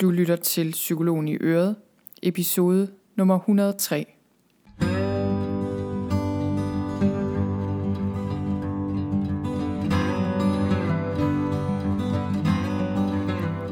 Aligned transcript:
Du 0.00 0.10
lytter 0.10 0.36
til 0.36 0.70
Psykologen 0.70 1.28
i 1.28 1.36
Øret, 1.40 1.76
episode 2.22 2.88
nummer 3.16 3.38
103. 3.38 4.06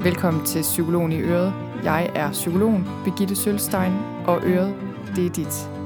Velkommen 0.05 0.47
til 0.47 0.63
Psykologen 0.63 1.13
i 1.13 1.21
Øret. 1.21 1.55
Jeg 1.85 2.11
er 2.15 2.33
psykologen 2.33 2.85
Birgitte 3.05 3.37
Sølstein, 3.37 3.93
og 4.27 4.41
Øret, 4.45 4.75
det 5.17 5.27
er 5.27 5.31
dit. 5.31 5.82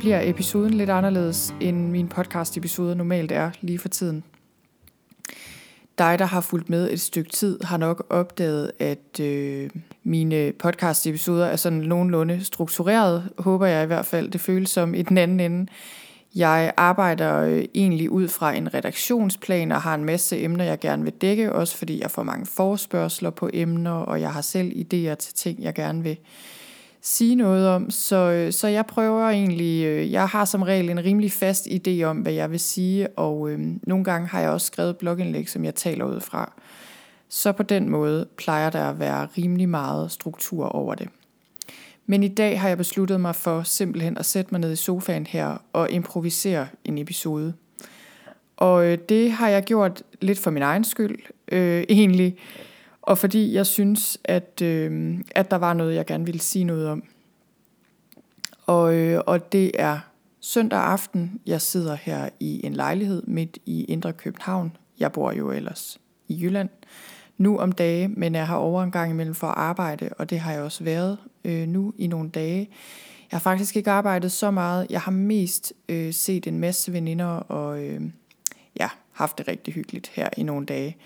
Bliver 0.00 0.20
episoden 0.22 0.74
lidt 0.74 0.90
anderledes, 0.90 1.54
end 1.60 1.90
min 1.90 2.08
podcast-episode 2.08 2.94
normalt 2.94 3.32
er 3.32 3.50
lige 3.60 3.78
for 3.78 3.88
tiden. 3.88 4.24
Dig, 5.98 6.18
der 6.18 6.24
har 6.24 6.40
fulgt 6.40 6.70
med 6.70 6.90
et 6.90 7.00
stykke 7.00 7.30
tid, 7.30 7.58
har 7.64 7.76
nok 7.76 8.06
opdaget, 8.10 8.72
at 8.78 9.20
øh, 9.20 9.70
mine 10.02 10.52
podcast-episoder 10.52 11.46
er 11.46 11.56
sådan 11.56 11.78
nogenlunde 11.78 12.44
struktureret, 12.44 13.30
håber 13.38 13.66
jeg 13.66 13.82
i 13.82 13.86
hvert 13.86 14.06
fald. 14.06 14.30
Det 14.30 14.40
føles 14.40 14.70
som 14.70 14.94
i 14.94 15.02
den 15.02 15.18
anden 15.18 15.40
ende. 15.40 15.70
Jeg 16.34 16.72
arbejder 16.76 17.40
øh, 17.40 17.64
egentlig 17.74 18.10
ud 18.10 18.28
fra 18.28 18.54
en 18.54 18.74
redaktionsplan 18.74 19.72
og 19.72 19.82
har 19.82 19.94
en 19.94 20.04
masse 20.04 20.42
emner, 20.42 20.64
jeg 20.64 20.78
gerne 20.78 21.04
vil 21.04 21.12
dække, 21.12 21.52
også 21.52 21.76
fordi 21.76 22.00
jeg 22.00 22.10
får 22.10 22.22
mange 22.22 22.46
forspørgseler 22.46 23.30
på 23.30 23.50
emner, 23.52 23.92
og 23.92 24.20
jeg 24.20 24.32
har 24.32 24.42
selv 24.42 24.72
idéer 24.72 25.14
til 25.14 25.34
ting, 25.34 25.62
jeg 25.62 25.74
gerne 25.74 26.02
vil 26.02 26.16
sige 27.00 27.34
noget 27.34 27.68
om. 27.68 27.90
Så, 27.90 28.16
øh, 28.16 28.52
så 28.52 28.68
jeg 28.68 28.86
prøver 28.86 29.28
egentlig, 29.28 29.84
øh, 29.84 30.12
jeg 30.12 30.28
har 30.28 30.44
som 30.44 30.62
regel 30.62 30.90
en 30.90 31.04
rimelig 31.04 31.32
fast 31.32 31.66
idé 31.66 32.02
om, 32.02 32.16
hvad 32.16 32.32
jeg 32.32 32.50
vil 32.50 32.60
sige, 32.60 33.08
og 33.08 33.50
øh, 33.50 33.60
nogle 33.82 34.04
gange 34.04 34.28
har 34.28 34.40
jeg 34.40 34.50
også 34.50 34.66
skrevet 34.66 34.96
blogindlæg, 34.96 35.48
som 35.48 35.64
jeg 35.64 35.74
taler 35.74 36.04
ud 36.04 36.20
fra. 36.20 36.52
Så 37.28 37.52
på 37.52 37.62
den 37.62 37.88
måde 37.88 38.26
plejer 38.36 38.70
der 38.70 38.90
at 38.90 38.98
være 38.98 39.28
rimelig 39.38 39.68
meget 39.68 40.10
struktur 40.10 40.66
over 40.66 40.94
det. 40.94 41.08
Men 42.06 42.22
i 42.22 42.28
dag 42.28 42.60
har 42.60 42.68
jeg 42.68 42.78
besluttet 42.78 43.20
mig 43.20 43.34
for 43.34 43.62
simpelthen 43.62 44.18
at 44.18 44.26
sætte 44.26 44.48
mig 44.50 44.60
ned 44.60 44.72
i 44.72 44.76
sofaen 44.76 45.26
her 45.26 45.56
og 45.72 45.90
improvisere 45.90 46.68
en 46.84 46.98
episode. 46.98 47.54
Og 48.56 48.86
øh, 48.86 48.98
det 49.08 49.32
har 49.32 49.48
jeg 49.48 49.64
gjort 49.64 50.02
lidt 50.20 50.38
for 50.38 50.50
min 50.50 50.62
egen 50.62 50.84
skyld, 50.84 51.18
øh, 51.52 51.84
egentlig. 51.88 52.36
Og 53.02 53.18
fordi 53.18 53.54
jeg 53.54 53.66
synes, 53.66 54.18
at, 54.24 54.62
øh, 54.62 55.18
at 55.34 55.50
der 55.50 55.56
var 55.56 55.74
noget, 55.74 55.94
jeg 55.94 56.06
gerne 56.06 56.24
ville 56.24 56.40
sige 56.40 56.64
noget 56.64 56.88
om. 56.88 57.02
Og, 58.66 58.94
øh, 58.94 59.20
og 59.26 59.52
det 59.52 59.70
er 59.74 59.98
søndag 60.40 60.78
aften. 60.78 61.40
Jeg 61.46 61.60
sidder 61.60 61.94
her 61.94 62.28
i 62.40 62.66
en 62.66 62.74
lejlighed 62.74 63.22
midt 63.26 63.58
i 63.66 63.84
Indre 63.84 64.12
København. 64.12 64.76
Jeg 65.00 65.12
bor 65.12 65.32
jo 65.32 65.50
ellers 65.50 66.00
i 66.28 66.42
Jylland 66.42 66.68
nu 67.38 67.58
om 67.58 67.72
dage, 67.72 68.08
men 68.08 68.34
jeg 68.34 68.46
har 68.46 68.56
over 68.56 68.82
en 68.82 68.90
gang 68.90 69.10
imellem 69.10 69.34
for 69.34 69.46
at 69.46 69.56
arbejde, 69.56 70.08
og 70.18 70.30
det 70.30 70.40
har 70.40 70.52
jeg 70.52 70.62
også 70.62 70.84
været 70.84 71.18
øh, 71.44 71.68
nu 71.68 71.94
i 71.98 72.06
nogle 72.06 72.30
dage. 72.30 72.68
Jeg 73.30 73.36
har 73.36 73.40
faktisk 73.40 73.76
ikke 73.76 73.90
arbejdet 73.90 74.32
så 74.32 74.50
meget. 74.50 74.86
Jeg 74.90 75.00
har 75.00 75.12
mest 75.12 75.72
øh, 75.88 76.12
set 76.12 76.46
en 76.46 76.58
masse 76.58 76.92
veninder 76.92 77.26
og 77.26 77.82
øh, 77.82 78.00
ja, 78.80 78.88
haft 79.12 79.38
det 79.38 79.48
rigtig 79.48 79.74
hyggeligt 79.74 80.08
her 80.08 80.28
i 80.36 80.42
nogle 80.42 80.66
dage. 80.66 80.96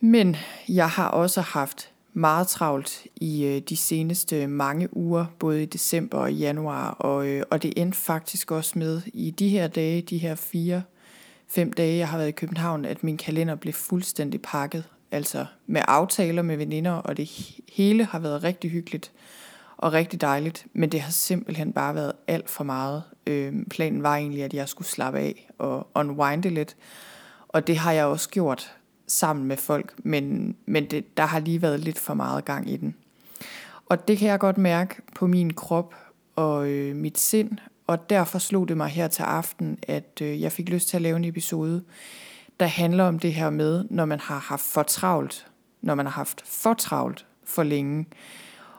Men 0.00 0.36
jeg 0.68 0.90
har 0.90 1.08
også 1.08 1.40
haft 1.40 1.90
meget 2.12 2.48
travlt 2.48 3.06
i 3.16 3.44
øh, 3.44 3.62
de 3.68 3.76
seneste 3.76 4.46
mange 4.46 4.96
uger, 4.96 5.26
både 5.38 5.62
i 5.62 5.66
december 5.66 6.18
og 6.18 6.34
januar, 6.34 6.90
og, 6.90 7.26
øh, 7.26 7.42
og 7.50 7.62
det 7.62 7.72
endte 7.76 7.98
faktisk 7.98 8.50
også 8.50 8.78
med 8.78 9.02
i 9.06 9.30
de 9.30 9.48
her 9.48 9.66
dage, 9.66 10.02
de 10.02 10.18
her 10.18 10.34
fire, 10.34 10.82
fem 11.48 11.72
dage, 11.72 11.98
jeg 11.98 12.08
har 12.08 12.18
været 12.18 12.28
i 12.28 12.32
København, 12.32 12.84
at 12.84 13.04
min 13.04 13.16
kalender 13.16 13.54
blev 13.54 13.72
fuldstændig 13.72 14.42
pakket. 14.42 14.84
Altså 15.10 15.46
med 15.66 15.82
aftaler 15.88 16.42
med 16.42 16.56
veninder, 16.56 16.92
og 16.92 17.16
det 17.16 17.30
hele 17.72 18.04
har 18.04 18.18
været 18.18 18.44
rigtig 18.44 18.70
hyggeligt 18.70 19.12
og 19.76 19.92
rigtig 19.92 20.20
dejligt, 20.20 20.66
men 20.72 20.92
det 20.92 21.00
har 21.00 21.12
simpelthen 21.12 21.72
bare 21.72 21.94
været 21.94 22.12
alt 22.26 22.50
for 22.50 22.64
meget. 22.64 23.02
Øh, 23.26 23.52
planen 23.70 24.02
var 24.02 24.16
egentlig, 24.16 24.42
at 24.42 24.54
jeg 24.54 24.68
skulle 24.68 24.88
slappe 24.88 25.18
af 25.18 25.50
og 25.58 25.86
unwinde 25.94 26.50
lidt, 26.50 26.76
og 27.48 27.66
det 27.66 27.76
har 27.76 27.92
jeg 27.92 28.04
også 28.04 28.30
gjort 28.30 28.74
sammen 29.06 29.46
med 29.46 29.56
folk, 29.56 29.94
men, 29.98 30.56
men 30.66 30.84
det, 30.84 31.16
der 31.16 31.26
har 31.26 31.38
lige 31.38 31.62
været 31.62 31.80
lidt 31.80 31.98
for 31.98 32.14
meget 32.14 32.44
gang 32.44 32.70
i 32.70 32.76
den. 32.76 32.94
Og 33.86 34.08
det 34.08 34.18
kan 34.18 34.28
jeg 34.28 34.38
godt 34.38 34.58
mærke 34.58 34.94
på 35.14 35.26
min 35.26 35.52
krop 35.52 35.94
og 36.36 36.68
øh, 36.68 36.96
mit 36.96 37.18
sind, 37.18 37.50
og 37.86 38.10
derfor 38.10 38.38
slog 38.38 38.68
det 38.68 38.76
mig 38.76 38.88
her 38.88 39.08
til 39.08 39.22
aften, 39.22 39.78
at 39.82 40.20
øh, 40.22 40.40
jeg 40.40 40.52
fik 40.52 40.68
lyst 40.68 40.88
til 40.88 40.96
at 40.96 41.02
lave 41.02 41.16
en 41.16 41.24
episode, 41.24 41.82
der 42.60 42.66
handler 42.66 43.04
om 43.04 43.18
det 43.18 43.34
her 43.34 43.50
med, 43.50 43.84
når 43.90 44.04
man 44.04 44.20
har 44.20 44.38
haft 44.38 44.62
for 44.62 44.82
travlt, 44.82 45.46
når 45.82 45.94
man 45.94 46.06
har 46.06 46.12
haft 46.12 46.42
for 46.46 46.74
travlt 46.74 47.26
for 47.44 47.62
længe, 47.62 48.06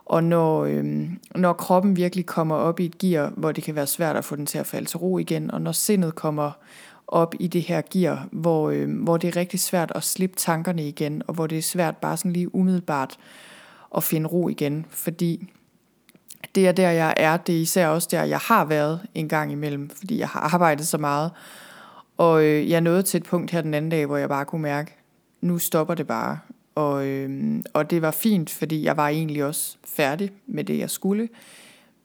og 0.06 0.24
når, 0.24 0.66
øh, 0.66 1.10
når 1.36 1.54
kroppen 1.54 1.96
virkelig 1.96 2.26
kommer 2.26 2.56
op 2.56 2.80
i 2.80 2.86
et 2.86 2.98
gear, 2.98 3.34
hvor 3.38 3.52
det 3.52 3.64
kan 3.64 3.76
være 3.76 3.88
svært 3.88 4.16
at 4.16 4.26
få 4.26 4.36
den 4.36 4.46
til 4.46 4.58
at 4.58 4.68
falde 4.68 4.86
til 4.86 4.98
ro 4.98 5.18
igen, 5.18 5.52
og 5.52 5.62
når 5.62 5.72
sindet 5.72 6.16
kommer 6.16 6.52
op 7.08 7.36
i 7.40 7.48
det 7.48 7.62
her 7.62 7.82
gear, 7.92 8.28
hvor, 8.32 8.70
øh, 8.70 9.04
hvor 9.04 9.18
det 9.18 9.28
er 9.28 9.36
rigtig 9.36 9.60
svært 9.60 9.92
at 9.96 10.04
slippe 10.04 10.36
tankerne 10.36 10.88
igen, 10.88 11.22
og 11.28 11.34
hvor 11.34 11.48
det 11.48 11.58
er 11.58 11.62
svært 11.62 11.98
bare 11.98 12.18
sådan 12.18 12.34
lige 12.34 12.56
umiddelbart 12.56 13.18
at 13.98 14.04
finde 14.04 14.28
ro 14.28 14.50
igen, 14.50 14.86
fordi 14.90 15.48
det 16.56 16.68
er 16.68 16.72
der, 16.72 16.90
jeg 16.90 17.14
er. 17.18 17.38
Det 17.38 17.56
er 17.56 17.60
især 17.60 17.88
også 17.88 18.08
der, 18.12 18.24
jeg 18.24 18.40
har 18.40 18.66
været 18.66 19.02
en 19.14 19.30
gang 19.30 19.52
imellem, 19.52 19.90
fordi 19.90 20.20
jeg 20.20 20.28
har 20.28 20.40
arbejdet 20.40 20.88
så 20.88 20.98
meget. 20.98 21.32
Og 22.18 22.44
øh, 22.44 22.70
jeg 22.70 22.82
nåede 22.82 23.04
til 23.04 23.18
et 23.18 23.24
punkt 23.24 23.52
her 23.52 23.62
den 23.62 23.74
anden 23.74 23.92
dag, 23.92 24.06
hvor 24.06 24.18
jeg 24.18 24.30
bare 24.30 24.46
kunne 24.46 24.62
mærke, 24.62 24.96
nu 25.42 25.58
stopper 25.58 25.94
det 25.94 26.08
bare. 26.08 26.40
Og, 26.76 27.06
øh, 27.08 27.62
og 27.74 27.90
det 27.90 28.02
var 28.02 28.12
fint, 28.12 28.50
fordi 28.50 28.84
jeg 28.84 28.98
var 28.98 29.08
egentlig 29.08 29.46
også 29.46 29.78
færdig 29.84 30.32
med 30.48 30.64
det, 30.64 30.80
jeg 30.80 30.90
skulle. 30.90 31.30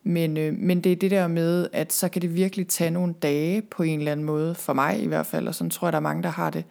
Men, 0.03 0.37
øh, 0.37 0.53
men 0.53 0.81
det 0.81 0.91
er 0.91 0.95
det 0.95 1.11
der 1.11 1.27
med, 1.27 1.67
at 1.73 1.93
så 1.93 2.09
kan 2.09 2.21
det 2.21 2.35
virkelig 2.35 2.67
tage 2.67 2.91
nogle 2.91 3.13
dage 3.21 3.61
på 3.61 3.83
en 3.83 3.99
eller 3.99 4.11
anden 4.11 4.25
måde, 4.25 4.55
for 4.55 4.73
mig 4.73 5.03
i 5.03 5.07
hvert 5.07 5.25
fald, 5.25 5.47
og 5.47 5.55
sådan 5.55 5.69
tror 5.69 5.87
jeg, 5.87 5.93
der 5.93 5.97
er 5.97 6.01
mange, 6.01 6.23
der 6.23 6.29
har 6.29 6.49
det. 6.49 6.63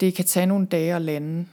Det 0.00 0.14
kan 0.14 0.24
tage 0.24 0.46
nogle 0.46 0.66
dage 0.66 0.94
at 0.94 1.02
lande. 1.02 1.46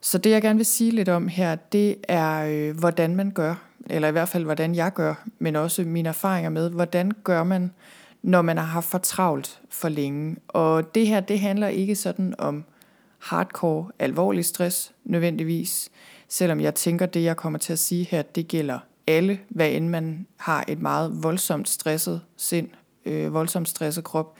Så 0.00 0.18
det 0.18 0.30
jeg 0.30 0.42
gerne 0.42 0.56
vil 0.56 0.66
sige 0.66 0.90
lidt 0.90 1.08
om 1.08 1.28
her, 1.28 1.54
det 1.54 1.96
er, 2.08 2.46
øh, 2.48 2.78
hvordan 2.78 3.16
man 3.16 3.30
gør, 3.30 3.54
eller 3.90 4.08
i 4.08 4.12
hvert 4.12 4.28
fald 4.28 4.44
hvordan 4.44 4.74
jeg 4.74 4.92
gør, 4.92 5.24
men 5.38 5.56
også 5.56 5.82
mine 5.82 6.08
erfaringer 6.08 6.50
med, 6.50 6.70
hvordan 6.70 7.12
gør 7.24 7.44
man, 7.44 7.70
når 8.22 8.42
man 8.42 8.56
har 8.56 8.64
haft 8.64 8.86
for 8.86 8.98
travlt 8.98 9.60
for 9.70 9.88
længe. 9.88 10.36
Og 10.48 10.94
det 10.94 11.06
her, 11.06 11.20
det 11.20 11.40
handler 11.40 11.68
ikke 11.68 11.96
sådan 11.96 12.34
om 12.38 12.64
hardcore, 13.18 13.90
alvorlig 13.98 14.44
stress 14.44 14.92
nødvendigvis, 15.04 15.90
selvom 16.28 16.60
jeg 16.60 16.74
tænker, 16.74 17.06
det 17.06 17.24
jeg 17.24 17.36
kommer 17.36 17.58
til 17.58 17.72
at 17.72 17.78
sige 17.78 18.04
her, 18.10 18.22
det 18.22 18.48
gælder 18.48 18.78
alle, 19.08 19.40
hvad 19.48 19.70
end 19.70 19.88
man 19.88 20.26
har 20.36 20.64
et 20.68 20.82
meget 20.82 21.22
voldsomt 21.22 21.68
stresset 21.68 22.20
sind, 22.36 22.68
øh, 23.04 23.34
voldsomt 23.34 23.68
stresset 23.68 24.04
krop, 24.04 24.36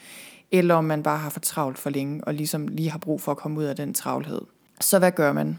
eller 0.50 0.74
om 0.74 0.84
man 0.84 1.02
bare 1.02 1.18
har 1.18 1.30
for 1.30 1.40
travlt 1.40 1.78
for 1.78 1.90
længe, 1.90 2.24
og 2.24 2.34
ligesom 2.34 2.68
lige 2.68 2.90
har 2.90 2.98
brug 2.98 3.20
for 3.20 3.32
at 3.32 3.38
komme 3.38 3.58
ud 3.58 3.64
af 3.64 3.76
den 3.76 3.94
travlhed. 3.94 4.40
Så 4.80 4.98
hvad 4.98 5.12
gør 5.12 5.32
man? 5.32 5.58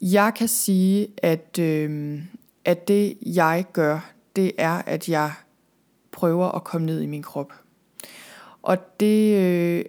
Jeg 0.00 0.32
kan 0.36 0.48
sige, 0.48 1.08
at, 1.16 1.58
øh, 1.58 2.22
at 2.64 2.88
det 2.88 3.16
jeg 3.26 3.64
gør, 3.72 4.10
det 4.36 4.52
er, 4.58 4.82
at 4.86 5.08
jeg 5.08 5.32
prøver 6.12 6.48
at 6.48 6.64
komme 6.64 6.86
ned 6.86 7.02
i 7.02 7.06
min 7.06 7.22
krop. 7.22 7.52
Og 8.62 9.00
det 9.00 9.36
øh, 9.38 9.84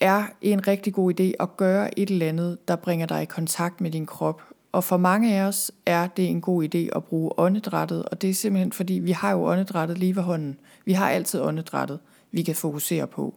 er 0.00 0.24
en 0.42 0.66
rigtig 0.66 0.94
god 0.94 1.20
idé 1.20 1.32
at 1.40 1.56
gøre 1.56 1.98
et 1.98 2.10
eller 2.10 2.28
andet, 2.28 2.68
der 2.68 2.76
bringer 2.76 3.06
dig 3.06 3.22
i 3.22 3.24
kontakt 3.24 3.80
med 3.80 3.90
din 3.90 4.06
krop, 4.06 4.42
og 4.76 4.84
for 4.84 4.96
mange 4.96 5.34
af 5.34 5.42
os 5.42 5.72
er 5.86 6.06
det 6.06 6.28
en 6.28 6.40
god 6.40 6.64
idé 6.64 6.96
at 6.96 7.04
bruge 7.04 7.38
åndedrættet, 7.38 8.02
og 8.02 8.22
det 8.22 8.30
er 8.30 8.34
simpelthen 8.34 8.72
fordi, 8.72 8.94
vi 8.94 9.12
har 9.12 9.30
jo 9.30 9.44
åndedrættet 9.44 9.98
lige 9.98 10.16
ved 10.16 10.22
hånden. 10.22 10.58
Vi 10.84 10.92
har 10.92 11.10
altid 11.10 11.40
åndedrættet, 11.40 11.98
vi 12.32 12.42
kan 12.42 12.54
fokusere 12.54 13.06
på. 13.06 13.34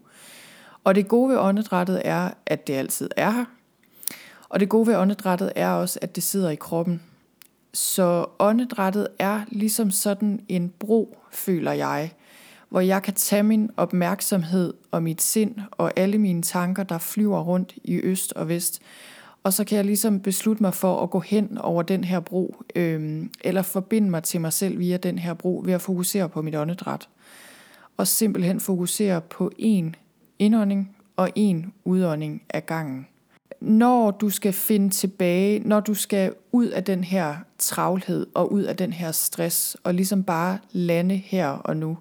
Og 0.84 0.96
det 0.96 1.08
gode 1.08 1.30
ved 1.30 1.38
åndedrættet 1.38 2.02
er, 2.06 2.30
at 2.46 2.68
det 2.68 2.74
altid 2.74 3.10
er 3.18 3.32
her. 3.32 3.46
Og 4.50 4.60
det 4.60 4.70
gode 4.70 4.88
ved 4.88 4.96
åndedrættet 4.96 5.52
er 5.56 5.70
også, 5.70 6.00
at 6.02 6.16
det 6.16 6.24
sidder 6.24 6.50
i 6.50 6.56
kroppen. 6.56 7.02
Så 7.74 8.26
åndedrættet 8.40 9.08
er 9.20 9.42
ligesom 9.48 9.92
sådan 9.92 10.46
en 10.48 10.74
bro, 10.80 11.18
føler 11.32 11.72
jeg, 11.72 12.14
hvor 12.70 12.80
jeg 12.80 13.04
kan 13.04 13.14
tage 13.14 13.44
min 13.44 13.70
opmærksomhed 13.78 14.74
og 14.92 15.04
mit 15.04 15.22
sind 15.22 15.56
og 15.72 15.92
alle 15.96 16.18
mine 16.18 16.42
tanker, 16.42 16.84
der 16.84 16.98
flyver 16.98 17.42
rundt 17.42 17.74
i 17.84 17.96
øst 17.96 18.34
og 18.34 18.50
vest, 18.50 18.82
og 19.44 19.54
så 19.54 19.64
kan 19.64 19.76
jeg 19.76 19.86
ligesom 19.86 20.20
beslutte 20.20 20.64
mig 20.64 20.74
for 20.74 21.04
at 21.04 21.10
gå 21.10 21.20
hen 21.20 21.58
over 21.58 21.84
den 21.84 22.04
her 22.04 22.20
bro, 22.20 22.56
øh, 22.76 23.26
eller 23.44 23.62
forbinde 23.62 24.10
mig 24.10 24.24
til 24.24 24.42
mig 24.42 24.54
selv 24.54 24.80
via 24.80 24.98
den 24.98 25.20
her 25.20 25.34
bro, 25.34 25.62
ved 25.66 25.74
at 25.74 25.82
fokusere 25.82 26.30
på 26.30 26.42
mit 26.42 26.56
åndedræt. 26.56 27.10
Og 27.98 28.08
simpelthen 28.08 28.60
fokusere 28.60 29.22
på 29.22 29.52
en 29.58 29.96
indånding 30.40 30.96
og 31.16 31.30
en 31.36 31.74
udånding 31.86 32.42
af 32.50 32.66
gangen. 32.66 33.08
når 33.62 34.12
du 34.12 34.30
skal 34.30 34.54
finde 34.54 34.90
tilbage, 34.90 35.60
når 35.60 35.80
du 35.80 35.94
skal 35.94 36.34
ud 36.52 36.68
af 36.68 36.84
den 36.84 37.04
her 37.04 37.36
travlhed 37.58 38.28
og 38.34 38.52
ud 38.52 38.64
af 38.64 38.76
den 38.76 38.94
her 38.94 39.12
stress, 39.12 39.78
og 39.84 39.94
ligesom 39.94 40.24
bare 40.24 40.60
lande 40.72 41.16
her 41.16 41.48
og 41.48 41.78
nu, 41.78 41.98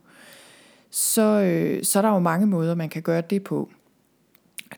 så, 0.90 1.23
øh, 1.23 1.85
så 1.85 1.99
er 1.99 2.02
der 2.02 2.08
jo 2.08 2.19
mange 2.19 2.46
måder, 2.46 2.75
man 2.75 2.88
kan 2.88 3.02
gøre 3.02 3.20
det 3.20 3.44
på. 3.44 3.70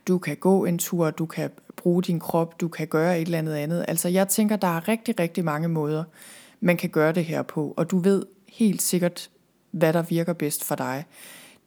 Du 0.08 0.18
kan 0.18 0.36
gå 0.36 0.64
en 0.64 0.78
tur, 0.78 1.10
du 1.10 1.26
kan 1.26 1.50
bruge 1.76 2.02
din 2.02 2.20
krop, 2.20 2.60
du 2.60 2.68
kan 2.68 2.86
gøre 2.86 3.20
et 3.20 3.26
eller 3.26 3.38
andet 3.38 3.54
andet. 3.54 3.84
Altså 3.88 4.08
jeg 4.08 4.28
tænker, 4.28 4.56
der 4.56 4.76
er 4.76 4.88
rigtig, 4.88 5.20
rigtig 5.20 5.44
mange 5.44 5.68
måder, 5.68 6.04
man 6.60 6.76
kan 6.76 6.90
gøre 6.90 7.12
det 7.12 7.24
her 7.24 7.42
på, 7.42 7.74
og 7.76 7.90
du 7.90 7.98
ved 7.98 8.26
helt 8.48 8.82
sikkert, 8.82 9.30
hvad 9.70 9.92
der 9.92 10.02
virker 10.02 10.32
bedst 10.32 10.64
for 10.64 10.74
dig. 10.74 11.04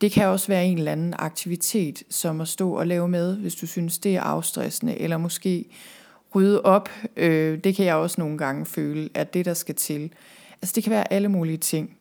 Det 0.02 0.12
kan 0.12 0.28
også 0.28 0.48
være 0.48 0.66
en 0.66 0.78
eller 0.78 0.92
anden 0.92 1.14
aktivitet, 1.20 2.04
som 2.10 2.42
at 2.42 2.48
stå 2.48 2.72
og 2.72 2.88
lave 2.88 3.08
med, 3.08 3.38
hvis 3.38 3.56
du 3.56 3.68
synes, 3.68 3.98
det 3.98 4.16
er 4.16 4.22
afstressende, 4.22 5.00
eller 5.00 5.18
måske 5.18 5.66
rydde 6.36 6.62
op. 6.62 6.90
Øh, 7.18 7.60
det 7.64 7.76
kan 7.76 7.86
jeg 7.86 7.96
også 7.96 8.22
nogle 8.22 8.38
gange 8.38 8.66
føle, 8.66 9.10
at 9.14 9.34
det, 9.34 9.46
der 9.46 9.54
skal 9.54 9.76
til. 9.76 10.12
Altså 10.62 10.74
det 10.76 10.84
kan 10.84 10.92
være 10.92 11.14
alle 11.14 11.30
mulige 11.30 11.58
ting. 11.58 11.98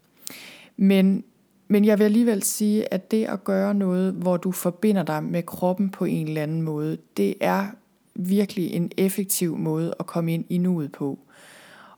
Men, 0.76 1.24
men 1.72 1.84
jeg 1.84 1.98
vil 1.98 2.04
alligevel 2.04 2.42
sige, 2.42 2.94
at 2.94 3.10
det 3.10 3.24
at 3.24 3.44
gøre 3.44 3.74
noget, 3.74 4.12
hvor 4.12 4.36
du 4.36 4.52
forbinder 4.52 5.02
dig 5.02 5.24
med 5.24 5.42
kroppen 5.42 5.90
på 5.90 6.04
en 6.04 6.28
eller 6.28 6.42
anden 6.42 6.62
måde, 6.62 6.98
det 7.16 7.34
er 7.40 7.66
virkelig 8.14 8.72
en 8.72 8.90
effektiv 8.96 9.56
måde 9.56 9.94
at 10.00 10.06
komme 10.06 10.34
ind 10.34 10.44
i 10.48 10.58
nuet 10.58 10.92
på. 10.92 11.18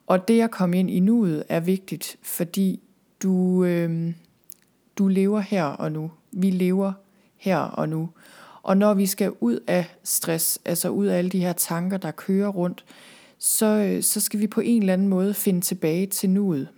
Og 0.06 0.28
det 0.28 0.40
at 0.40 0.50
komme 0.50 0.78
ind 0.78 0.90
i 0.90 1.00
nuet 1.00 1.44
er 1.48 1.60
vigtigt, 1.60 2.16
fordi 2.22 2.80
du, 3.22 3.64
øh, 3.64 4.12
du 4.98 5.08
lever 5.08 5.40
her 5.40 5.64
og 5.64 5.92
nu. 5.92 6.10
Vi 6.32 6.50
lever 6.50 6.92
her 7.36 7.58
og 7.58 7.88
nu. 7.88 8.08
Og 8.62 8.76
når 8.76 8.94
vi 8.94 9.06
skal 9.06 9.32
ud 9.40 9.60
af 9.66 9.94
stress, 10.04 10.58
altså 10.64 10.88
ud 10.88 11.06
af 11.06 11.18
alle 11.18 11.30
de 11.30 11.40
her 11.40 11.52
tanker, 11.52 11.96
der 11.96 12.10
kører 12.10 12.48
rundt, 12.48 12.84
så, 13.38 13.66
øh, 13.66 14.02
så 14.02 14.20
skal 14.20 14.40
vi 14.40 14.46
på 14.46 14.60
en 14.60 14.82
eller 14.82 14.92
anden 14.92 15.08
måde 15.08 15.34
finde 15.34 15.60
tilbage 15.60 16.06
til 16.06 16.30
nuet. 16.30 16.68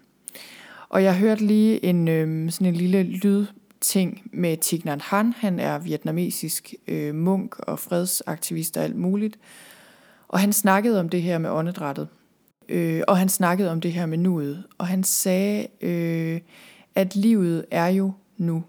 Og 0.89 1.03
jeg 1.03 1.19
hørte 1.19 1.47
lige 1.47 1.85
en, 1.85 2.09
øh, 2.09 2.51
sådan 2.51 2.67
en 2.67 2.75
lille 2.75 3.03
lydting 3.03 4.31
med 4.33 4.57
Thich 4.63 4.85
Nhat 4.85 5.03
Hanh. 5.03 5.35
Han 5.37 5.61
er 5.61 5.79
vietnamesisk 5.79 6.75
øh, 6.89 7.15
munk 7.15 7.59
og 7.59 7.79
fredsaktivist 7.79 8.77
og 8.77 8.85
alt 8.85 8.97
muligt. 8.97 9.39
Og 10.29 10.41
han 10.41 10.53
snakkede 10.53 11.01
om 11.01 11.09
det 11.09 11.23
her 11.23 11.39
med 11.39 11.51
åndedrættet. 11.51 12.09
Øh, 12.69 13.03
og 13.09 13.19
han 13.19 13.29
snakkede 13.29 13.71
om 13.71 13.81
det 13.81 13.93
her 13.93 14.07
med 14.07 14.19
nuet. 14.19 14.65
Og 14.79 14.87
han 14.87 15.05
sagde, 15.05 15.67
øh, 15.81 16.41
at 16.95 17.17
livet 17.17 17.65
er 17.71 17.87
jo 17.87 18.13
nu. 18.37 18.65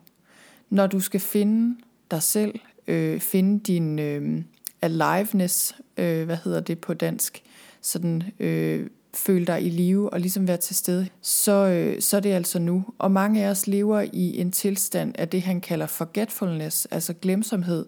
Når 0.69 0.87
du 0.87 0.99
skal 0.99 1.19
finde 1.19 1.77
dig 2.11 2.23
selv, 2.23 2.59
øh, 2.87 3.19
finde 3.19 3.59
din 3.59 3.99
øh, 3.99 4.43
aliveness, 4.81 5.75
øh, 5.97 6.25
hvad 6.25 6.37
hedder 6.43 6.59
det 6.59 6.79
på 6.79 6.93
dansk, 6.93 7.43
sådan 7.81 8.23
øh, 8.39 8.87
føle 9.17 9.45
dig 9.45 9.65
i 9.65 9.69
live 9.69 10.13
og 10.13 10.19
ligesom 10.19 10.47
være 10.47 10.57
til 10.57 10.75
stede, 10.75 11.07
så, 11.21 11.51
øh, 11.51 12.01
så 12.01 12.17
er 12.17 12.21
det 12.21 12.31
altså 12.31 12.59
nu. 12.59 12.85
Og 12.99 13.11
mange 13.11 13.45
af 13.45 13.49
os 13.49 13.67
lever 13.67 14.05
i 14.13 14.39
en 14.41 14.51
tilstand 14.51 15.15
af 15.17 15.29
det, 15.29 15.41
han 15.41 15.61
kalder 15.61 15.87
forgetfulness, 15.87 16.85
altså 16.85 17.13
glemsomhed, 17.21 17.85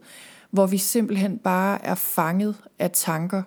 hvor 0.52 0.68
vi 0.68 0.78
simpelthen 0.78 1.38
bare 1.38 1.86
er 1.86 1.96
fanget 1.96 2.56
af 2.80 2.92
tanker, 2.92 3.42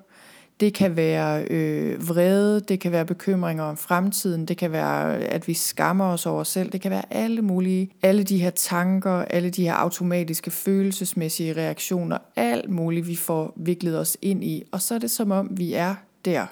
det 0.61 0.75
kan 0.75 0.97
være 0.97 1.45
øh, 1.51 2.09
vrede, 2.09 2.61
det 2.61 2.81
kan 2.81 2.93
være 2.93 3.05
bekymringer 3.05 3.65
om 3.65 3.77
fremtiden, 3.77 4.47
det 4.47 4.57
kan 4.57 4.73
være, 4.73 5.19
at 5.19 5.49
vi 5.49 5.55
skammer 5.55 6.05
os 6.05 6.27
over 6.27 6.41
os 6.41 6.49
selv, 6.49 6.73
det 6.73 6.81
kan 6.81 6.91
være 6.91 7.05
alle 7.11 7.43
mulige, 7.43 7.91
alle 8.03 8.23
de 8.23 8.39
her 8.39 8.51
tanker, 8.51 9.13
alle 9.13 9.51
de 9.51 9.63
her 9.63 9.75
automatiske 9.75 10.51
følelsesmæssige 10.51 11.53
reaktioner, 11.53 12.19
alt 12.37 12.71
muligt, 12.71 13.07
vi 13.07 13.17
får 13.17 13.53
viklet 13.57 13.99
os 13.99 14.17
ind 14.23 14.45
i. 14.45 14.63
Og 14.73 14.83
så 14.83 14.95
er 14.95 14.99
det 14.99 15.11
som 15.11 15.31
om, 15.31 15.49
vi 15.51 15.73
er 15.73 15.95
der. 16.25 16.47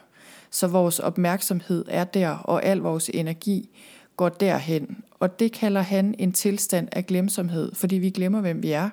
Så 0.50 0.67
vores 0.67 0.99
opmærksomhed 0.99 1.85
er 1.88 2.05
der, 2.05 2.29
og 2.29 2.64
al 2.64 2.79
vores 2.79 3.11
energi 3.14 3.70
går 4.17 4.29
derhen. 4.29 5.05
Og 5.20 5.41
det 5.41 5.52
kalder 5.52 5.81
han 5.81 6.14
en 6.19 6.32
tilstand 6.32 6.88
af 6.93 7.06
glemsomhed, 7.06 7.75
fordi 7.75 7.97
vi 7.97 8.11
glemmer, 8.11 8.41
hvem 8.41 8.62
vi 8.62 8.70
er. 8.70 8.91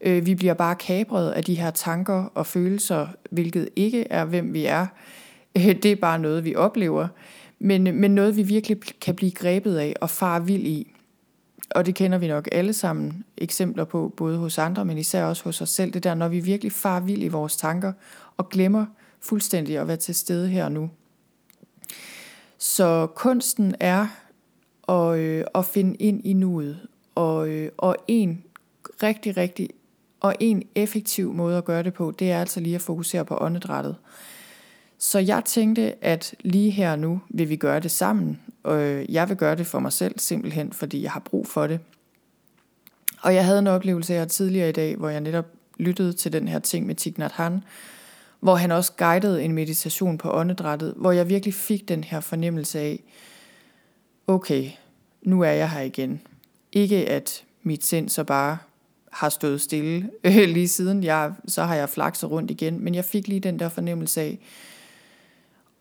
Øh, 0.00 0.26
vi 0.26 0.34
bliver 0.34 0.54
bare 0.54 0.74
kabret 0.74 1.30
af 1.30 1.44
de 1.44 1.54
her 1.54 1.70
tanker 1.70 2.24
og 2.34 2.46
følelser, 2.46 3.06
hvilket 3.30 3.68
ikke 3.76 4.06
er, 4.10 4.24
hvem 4.24 4.52
vi 4.52 4.64
er. 4.64 4.86
Øh, 5.56 5.62
det 5.64 5.86
er 5.86 5.96
bare 5.96 6.18
noget, 6.18 6.44
vi 6.44 6.54
oplever, 6.54 7.08
men, 7.58 7.82
men 7.82 8.14
noget, 8.14 8.36
vi 8.36 8.42
virkelig 8.42 8.78
kan 9.00 9.14
blive 9.14 9.32
grebet 9.32 9.76
af 9.76 9.94
og 10.00 10.10
far 10.10 10.40
vild 10.40 10.66
i. 10.66 10.92
Og 11.70 11.86
det 11.86 11.94
kender 11.94 12.18
vi 12.18 12.28
nok 12.28 12.48
alle 12.52 12.72
sammen 12.72 13.24
eksempler 13.38 13.84
på, 13.84 14.12
både 14.16 14.38
hos 14.38 14.58
andre, 14.58 14.84
men 14.84 14.98
især 14.98 15.24
også 15.24 15.44
hos 15.44 15.60
os 15.60 15.68
selv. 15.68 15.92
Det 15.92 16.04
der, 16.04 16.14
når 16.14 16.28
vi 16.28 16.40
virkelig 16.40 16.72
far 16.72 17.00
vild 17.00 17.22
i 17.22 17.28
vores 17.28 17.56
tanker 17.56 17.92
og 18.36 18.48
glemmer 18.48 18.86
fuldstændig 19.20 19.78
at 19.78 19.88
være 19.88 19.96
til 19.96 20.14
stede 20.14 20.48
her 20.48 20.64
og 20.64 20.72
nu. 20.72 20.90
Så 22.58 23.06
kunsten 23.14 23.74
er 23.80 24.06
at, 24.88 25.18
øh, 25.18 25.44
at 25.54 25.64
finde 25.64 25.96
ind 25.96 26.26
i 26.26 26.32
nuet. 26.32 26.80
Og, 27.14 27.48
øh, 27.48 27.70
og 27.76 27.96
en 28.08 28.44
rigtig, 29.02 29.36
rigtig 29.36 29.68
og 30.20 30.34
en 30.40 30.62
effektiv 30.74 31.32
måde 31.32 31.58
at 31.58 31.64
gøre 31.64 31.82
det 31.82 31.94
på, 31.94 32.14
det 32.18 32.30
er 32.30 32.40
altså 32.40 32.60
lige 32.60 32.74
at 32.74 32.80
fokusere 32.80 33.24
på 33.24 33.38
åndedrættet. 33.40 33.96
Så 34.98 35.18
jeg 35.18 35.42
tænkte, 35.44 36.04
at 36.04 36.34
lige 36.40 36.70
her 36.70 36.96
nu 36.96 37.20
vil 37.28 37.48
vi 37.48 37.56
gøre 37.56 37.80
det 37.80 37.90
sammen. 37.90 38.40
Og 38.62 39.04
jeg 39.08 39.28
vil 39.28 39.36
gøre 39.36 39.54
det 39.54 39.66
for 39.66 39.78
mig 39.78 39.92
selv, 39.92 40.18
simpelthen 40.18 40.72
fordi 40.72 41.02
jeg 41.02 41.10
har 41.10 41.20
brug 41.20 41.46
for 41.46 41.66
det. 41.66 41.80
Og 43.22 43.34
jeg 43.34 43.44
havde 43.44 43.58
en 43.58 43.66
oplevelse 43.66 44.12
her 44.12 44.24
tidligere 44.24 44.68
i 44.68 44.72
dag, 44.72 44.96
hvor 44.96 45.08
jeg 45.08 45.20
netop 45.20 45.46
lyttede 45.78 46.12
til 46.12 46.32
den 46.32 46.48
her 46.48 46.58
ting 46.58 46.86
med 46.86 46.94
Thich 46.94 47.18
Nhat 47.18 47.32
Hanh, 47.32 47.64
hvor 48.46 48.54
han 48.54 48.72
også 48.72 48.92
guidede 48.98 49.44
en 49.44 49.52
meditation 49.52 50.18
på 50.18 50.30
åndedrættet, 50.32 50.94
hvor 50.96 51.12
jeg 51.12 51.28
virkelig 51.28 51.54
fik 51.54 51.88
den 51.88 52.04
her 52.04 52.20
fornemmelse 52.20 52.80
af, 52.80 53.02
okay, 54.26 54.70
nu 55.22 55.40
er 55.40 55.50
jeg 55.50 55.70
her 55.70 55.80
igen. 55.80 56.20
Ikke 56.72 57.08
at 57.08 57.44
mit 57.62 57.84
sind 57.84 58.08
så 58.08 58.24
bare 58.24 58.58
har 59.12 59.28
stået 59.28 59.60
stille 59.60 60.10
øh, 60.24 60.36
lige 60.56 60.68
siden. 60.68 61.04
Jeg, 61.04 61.32
så 61.48 61.64
har 61.64 61.74
jeg 61.74 61.88
flakset 61.88 62.30
rundt 62.30 62.50
igen, 62.50 62.84
men 62.84 62.94
jeg 62.94 63.04
fik 63.04 63.28
lige 63.28 63.40
den 63.40 63.58
der 63.58 63.68
fornemmelse 63.68 64.20
af 64.20 64.38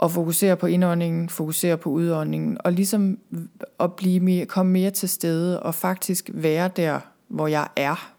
at 0.04 0.12
fokusere 0.12 0.58
på 0.58 0.68
indåndingen, 0.68 1.30
fokusere 1.30 1.78
på 1.78 1.90
udåndingen, 1.90 2.58
og 2.60 2.72
ligesom 2.72 3.20
at 3.80 3.94
blive 3.94 4.20
mere, 4.20 4.46
komme 4.46 4.72
mere 4.72 4.92
til 4.92 5.10
stede 5.10 5.64
og 5.64 5.76
faktisk 5.76 6.30
være 6.34 6.70
der, 6.76 7.00
hvor 7.28 7.48
jeg 7.48 7.68
er, 7.76 8.15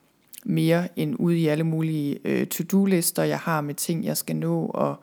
mere 0.47 0.89
end 0.97 1.15
ude 1.19 1.39
i 1.39 1.47
alle 1.47 1.65
mulige 1.65 2.19
øh, 2.25 2.47
to-do-lister, 2.47 3.23
jeg 3.23 3.39
har 3.39 3.61
med 3.61 3.75
ting, 3.75 4.05
jeg 4.05 4.17
skal 4.17 4.37
nå, 4.37 4.67
og, 4.67 4.97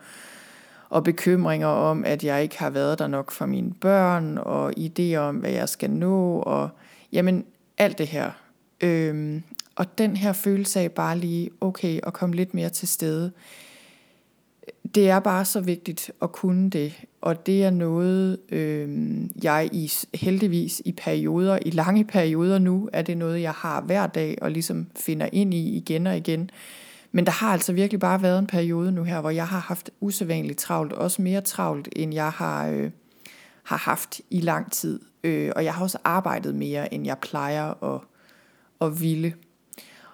og 0.89 1.03
bekymringer 1.03 1.67
om, 1.67 2.05
at 2.05 2.23
jeg 2.23 2.43
ikke 2.43 2.59
har 2.59 2.69
været 2.69 2.99
der 2.99 3.07
nok 3.07 3.31
for 3.31 3.45
mine 3.45 3.73
børn, 3.73 4.37
og 4.37 4.73
idéer 4.77 5.17
om, 5.17 5.35
hvad 5.35 5.51
jeg 5.51 5.69
skal 5.69 5.89
nå, 5.89 6.39
og 6.39 6.69
jamen 7.11 7.45
alt 7.77 7.97
det 7.97 8.07
her. 8.07 8.31
Øhm, 8.81 9.43
og 9.75 9.97
den 9.97 10.17
her 10.17 10.33
følelse 10.33 10.79
af 10.79 10.91
bare 10.91 11.17
lige, 11.17 11.49
okay, 11.61 11.99
at 12.03 12.13
komme 12.13 12.35
lidt 12.35 12.53
mere 12.53 12.69
til 12.69 12.87
stede, 12.87 13.31
det 14.95 15.09
er 15.09 15.19
bare 15.19 15.45
så 15.45 15.61
vigtigt 15.61 16.11
at 16.21 16.31
kunne 16.31 16.69
det, 16.69 16.93
og 17.21 17.45
det 17.45 17.63
er 17.63 17.69
noget, 17.69 18.39
øh, 18.49 19.19
jeg 19.43 19.69
i, 19.71 19.91
heldigvis 20.13 20.81
i 20.85 20.91
perioder, 20.91 21.59
i 21.65 21.69
lange 21.69 22.05
perioder 22.05 22.59
nu, 22.59 22.89
er 22.93 23.01
det 23.01 23.17
noget, 23.17 23.41
jeg 23.41 23.51
har 23.51 23.81
hver 23.81 24.07
dag, 24.07 24.37
og 24.41 24.51
ligesom 24.51 24.87
finder 24.95 25.29
ind 25.31 25.53
i 25.53 25.77
igen 25.77 26.07
og 26.07 26.17
igen. 26.17 26.49
Men 27.11 27.25
der 27.25 27.31
har 27.31 27.53
altså 27.53 27.73
virkelig 27.73 27.99
bare 27.99 28.21
været 28.21 28.39
en 28.39 28.47
periode 28.47 28.91
nu 28.91 29.03
her, 29.03 29.21
hvor 29.21 29.29
jeg 29.29 29.47
har 29.47 29.59
haft 29.59 29.89
usædvanligt 30.01 30.59
travlt, 30.59 30.93
også 30.93 31.21
mere 31.21 31.41
travlt, 31.41 31.89
end 31.95 32.13
jeg 32.13 32.29
har, 32.29 32.67
øh, 32.67 32.91
har 33.63 33.77
haft 33.77 34.21
i 34.29 34.39
lang 34.39 34.71
tid. 34.71 34.99
Øh, 35.23 35.51
og 35.55 35.63
jeg 35.63 35.73
har 35.73 35.83
også 35.83 35.97
arbejdet 36.03 36.55
mere, 36.55 36.93
end 36.93 37.05
jeg 37.05 37.17
plejer 37.17 37.93
at, 37.93 38.01
at 38.81 39.01
ville. 39.01 39.33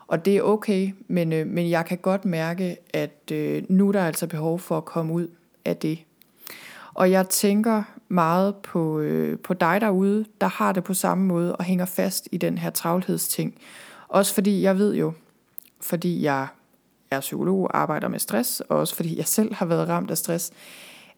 Og 0.10 0.26
det 0.26 0.38
er 0.38 0.42
okay, 0.42 0.94
men, 1.08 1.34
øh, 1.34 1.48
men 1.48 1.70
jeg 1.70 1.86
kan 1.86 1.98
godt 1.98 2.26
mærke, 2.26 2.78
at 2.94 3.32
øh, 3.32 3.64
nu 3.70 3.88
er 3.88 3.92
der 3.92 4.06
altså 4.06 4.28
behov 4.28 4.60
for 4.60 4.78
at 4.78 4.86
komme 4.86 5.14
ud 5.14 5.28
af 5.66 5.78
det. 5.78 6.00
Og 6.94 7.12
jeg 7.12 7.30
tænker 7.30 7.84
meget 8.08 8.56
på, 8.56 9.00
øh, 9.00 9.40
på 9.40 9.54
dig 9.54 9.82
derude, 9.82 10.26
der 10.42 10.48
har 10.48 10.72
det 10.72 10.84
på 10.84 10.94
samme 10.94 11.26
måde 11.26 11.56
og 11.56 11.64
hænger 11.64 11.86
fast 11.86 12.30
i 12.32 12.38
den 12.38 12.58
her 12.58 12.70
travlhedsting. 12.70 13.56
Også 14.08 14.34
fordi 14.34 14.62
jeg 14.62 14.78
ved 14.78 14.96
jo, 14.96 15.14
fordi 15.82 16.24
jeg 16.24 16.48
er 17.12 17.20
psykolog 17.20 17.64
og 17.64 17.78
arbejder 17.78 18.08
med 18.08 18.20
stress, 18.20 18.60
og 18.60 18.78
også 18.78 18.96
fordi 18.96 19.18
jeg 19.18 19.26
selv 19.26 19.54
har 19.54 19.66
været 19.66 19.90
ramt 19.90 20.12
af 20.12 20.18
stress, 20.18 20.52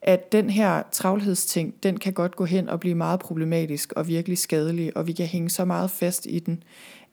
at 0.01 0.31
den 0.31 0.50
her 0.50 0.83
travlhedsting, 0.91 1.74
den 1.83 1.98
kan 1.98 2.13
godt 2.13 2.36
gå 2.36 2.45
hen 2.45 2.69
og 2.69 2.79
blive 2.79 2.95
meget 2.95 3.19
problematisk 3.19 3.93
og 3.95 4.07
virkelig 4.07 4.38
skadelig, 4.38 4.98
og 4.98 5.07
vi 5.07 5.12
kan 5.12 5.25
hænge 5.25 5.50
så 5.50 5.65
meget 5.65 5.91
fast 5.91 6.25
i 6.29 6.39
den, 6.39 6.63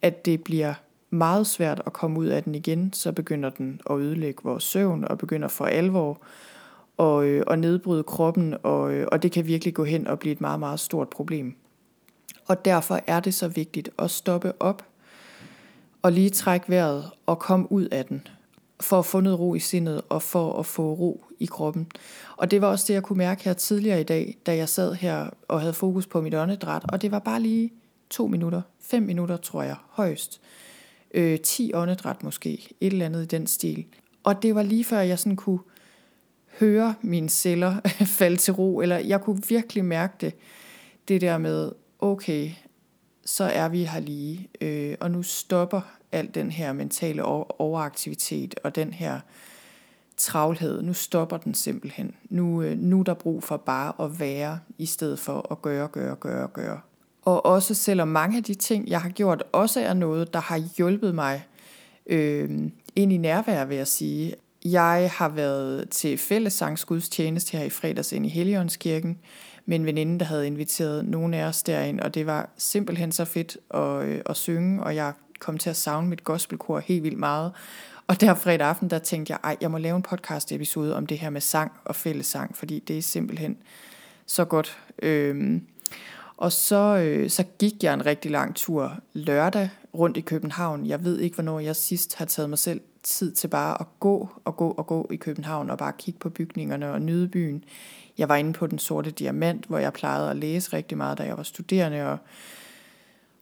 at 0.03 0.27
det 0.27 0.45
bliver 0.45 0.75
meget 1.11 1.47
svært 1.47 1.83
at 1.87 1.93
komme 1.93 2.21
ud 2.21 2.27
af 2.27 2.43
den 2.43 2.55
igen, 2.55 2.93
så 2.93 3.13
begynder 3.13 3.51
den 3.51 3.81
at 3.91 3.97
ødelægge 3.97 4.43
vores 4.45 4.65
søvn 4.65 5.05
og 5.05 5.19
begynder 5.19 5.49
for 5.49 5.65
alvor 5.65 6.21
at, 6.99 7.25
øh, 7.25 7.43
at 7.51 7.59
nedbryde 7.59 8.03
kroppen, 8.03 8.55
og, 8.63 8.95
øh, 8.95 9.07
og 9.13 9.23
det 9.23 9.33
kan 9.33 9.47
virkelig 9.47 9.75
gå 9.75 9.85
hen 9.85 10.07
og 10.07 10.19
blive 10.19 10.33
et 10.33 10.41
meget, 10.41 10.61
meget 10.61 10.81
stort 10.81 11.09
problem. 11.09 11.57
Og 12.47 12.65
derfor 12.65 13.01
er 13.07 13.21
det 13.21 13.35
så 13.35 13.49
vigtigt 13.49 13.91
at 13.99 14.11
stoppe 14.11 14.53
op 14.61 14.87
og 16.03 16.13
lige 16.13 16.31
trække 16.31 16.69
vejret 16.69 17.11
og 17.27 17.39
komme 17.39 17.73
ud 17.73 17.85
af 17.85 18.05
den. 18.05 18.27
for 18.81 18.99
at 18.99 19.07
få 19.07 19.21
noget 19.21 19.39
ro 19.39 19.55
i 19.55 19.59
sindet 19.59 20.03
og 20.09 20.23
for 20.23 20.59
at 20.59 20.67
få 20.67 20.93
ro 20.93 21.25
i 21.39 21.47
kroppen. 21.47 21.87
Og 22.37 22.51
det 22.51 22.61
var 22.61 22.69
også 22.69 22.85
det, 22.89 22.95
jeg 22.95 23.03
kunne 23.03 23.19
mærke 23.19 23.45
her 23.45 23.53
tidligere 23.53 24.01
i 24.01 24.05
dag, 24.05 24.37
da 24.47 24.57
jeg 24.57 24.69
sad 24.69 24.95
her 24.95 25.31
og 25.49 25.61
havde 25.61 25.73
fokus 25.73 26.07
på 26.07 26.21
mit 26.21 26.35
åndedræt. 26.35 26.83
Og 26.93 27.03
det 27.03 27.11
var 27.11 27.19
bare 27.19 27.41
lige 27.41 27.73
to 28.11 28.27
minutter, 28.27 28.63
fem 28.81 29.03
minutter 29.03 29.37
tror 29.37 29.63
jeg, 29.63 29.77
højst. 29.91 30.41
Øh, 31.15 31.41
10 31.41 31.75
åndedræt 31.75 32.23
måske, 32.23 32.69
et 32.81 32.93
eller 32.93 33.07
andet 33.07 33.23
i 33.23 33.27
den 33.27 33.47
stil. 33.47 33.87
Og 34.25 34.43
det 34.43 34.55
var 34.55 34.63
lige 34.63 34.85
før 34.85 35.01
jeg 35.01 35.19
sådan 35.19 35.37
kunne 35.37 35.61
høre 36.61 36.95
mine 37.03 37.29
celler 37.29 37.81
falde 38.19 38.37
til 38.37 38.55
ro, 38.55 38.81
eller 38.81 38.99
jeg 38.99 39.21
kunne 39.21 39.43
virkelig 39.49 39.85
mærke 39.85 40.15
det, 40.21 40.35
det 41.09 41.21
der 41.21 41.39
med, 41.39 41.73
okay, 41.99 42.51
så 43.25 43.45
er 43.45 43.69
vi 43.69 43.85
her 43.85 44.01
lige, 44.01 44.49
øh, 44.61 44.97
og 45.01 45.11
nu 45.11 45.23
stopper 45.23 45.81
al 46.13 46.31
den 46.35 46.51
her 46.51 46.73
mentale 46.73 47.25
overaktivitet 47.25 48.55
og 48.65 48.77
den 48.77 48.93
her 48.93 49.21
travlhed, 50.17 50.83
nu 50.83 50.93
stopper 50.93 51.37
den 51.37 51.55
simpelthen. 51.55 52.15
Nu, 52.31 52.63
øh, 52.63 52.79
nu 52.79 53.01
er 53.01 53.05
der 53.05 53.15
brug 53.15 53.43
for 53.43 53.57
bare 53.57 54.05
at 54.05 54.21
være, 54.21 54.61
i 54.79 54.87
stedet 54.87 55.19
for 55.19 55.53
at 55.53 55.63
gøre, 55.63 55.89
gøre, 55.89 56.17
gøre, 56.17 56.49
gøre. 56.49 56.81
Og 57.23 57.47
også 57.47 57.75
selvom 57.75 58.09
mange 58.09 58.37
af 58.37 58.45
de 58.45 58.55
ting, 58.55 58.89
jeg 58.89 59.01
har 59.01 59.09
gjort, 59.09 59.45
også 59.53 59.81
er 59.81 59.95
noget, 59.95 60.35
der 60.35 60.41
har 60.41 60.59
hjulpet 60.77 61.15
mig 61.15 61.45
øh, 62.07 62.51
ind 62.97 63.13
i 63.13 63.17
nærvær, 63.17 63.65
vil 63.65 63.77
jeg 63.77 63.87
sige. 63.87 64.35
Jeg 64.65 65.11
har 65.15 65.29
været 65.29 65.91
til 65.91 66.19
fællessangsgudstjeneste 66.19 67.57
her 67.57 67.65
i 67.65 67.71
fredags 67.71 68.13
ind 68.13 68.27
i 68.27 68.29
Helligåndskirken 68.29 69.19
med 69.67 69.77
en 69.77 69.87
veninde, 69.87 70.19
der 70.19 70.25
havde 70.25 70.47
inviteret 70.47 71.05
nogle 71.05 71.37
af 71.37 71.45
os 71.45 71.63
derind, 71.63 72.01
og 72.01 72.15
det 72.15 72.27
var 72.27 72.51
simpelthen 72.57 73.13
så 73.13 73.25
fedt 73.25 73.57
at, 73.75 74.05
øh, 74.05 74.21
at 74.27 74.37
synge, 74.37 74.83
og 74.83 74.95
jeg 74.95 75.13
kom 75.39 75.59
til 75.59 75.71
at 75.71 75.77
savne 75.77 76.09
mit 76.09 76.25
gospelkor 76.25 76.79
helt 76.79 77.03
vildt 77.03 77.19
meget. 77.19 77.53
Og 78.07 78.21
der 78.21 78.35
fredag 78.35 78.67
aften, 78.69 78.91
der 78.91 78.99
tænkte 78.99 79.31
jeg, 79.31 79.39
ej, 79.45 79.57
jeg 79.61 79.71
må 79.71 79.79
lave 79.79 79.97
en 79.97 80.03
podcast 80.03 80.53
episode 80.53 80.97
om 80.97 81.07
det 81.07 81.19
her 81.19 81.31
med 81.31 81.41
sang 81.41 81.73
og 81.85 81.97
fællessang, 81.97 82.57
fordi 82.57 82.79
det 82.79 82.99
er 82.99 83.03
simpelthen 83.03 83.57
så 84.27 84.45
godt. 84.45 84.79
Øhm, 85.03 85.67
og 86.39 86.53
så, 86.53 86.97
øh, 86.97 87.31
så 87.31 87.45
gik 87.59 87.85
jeg 87.85 87.95
en 87.95 88.07
rigtig 88.07 88.31
lang 88.31 88.57
tur 88.57 88.97
lørdag 89.13 89.71
rundt 89.95 90.17
i 90.17 90.21
København. 90.21 90.87
Jeg 90.87 91.05
ved 91.05 91.19
ikke, 91.19 91.35
hvornår 91.35 91.61
jeg 91.61 91.77
sidst 91.77 92.15
har 92.15 92.25
taget 92.25 92.49
mig 92.49 92.59
selv 92.59 92.81
tid 93.03 93.33
til 93.33 93.49
bare 93.49 93.81
at 93.81 93.87
gå 94.01 94.29
og 94.45 94.57
gå 94.57 94.71
og 94.71 94.87
gå 94.87 95.09
i 95.11 95.17
København 95.17 95.71
og 95.71 95.79
bare 95.79 95.93
kigge 95.99 96.21
på 96.21 96.29
bygningerne 96.29 96.93
og 96.93 97.03
nyde 97.03 97.29
byen. 97.29 97.65
Jeg 98.19 98.29
var 98.29 98.37
inde 98.37 98.53
på 98.53 98.67
den 98.67 98.79
sorte 98.79 99.11
diamant, 99.11 99.67
hvor 99.67 99.79
jeg 99.79 99.93
plejede 99.93 100.31
at 100.31 100.37
læse 100.37 100.73
rigtig 100.73 100.99
meget, 100.99 101.19
da 101.19 101.23
jeg 101.23 101.37
var 101.37 101.43
studerende, 101.43 102.07
og, 102.07 102.19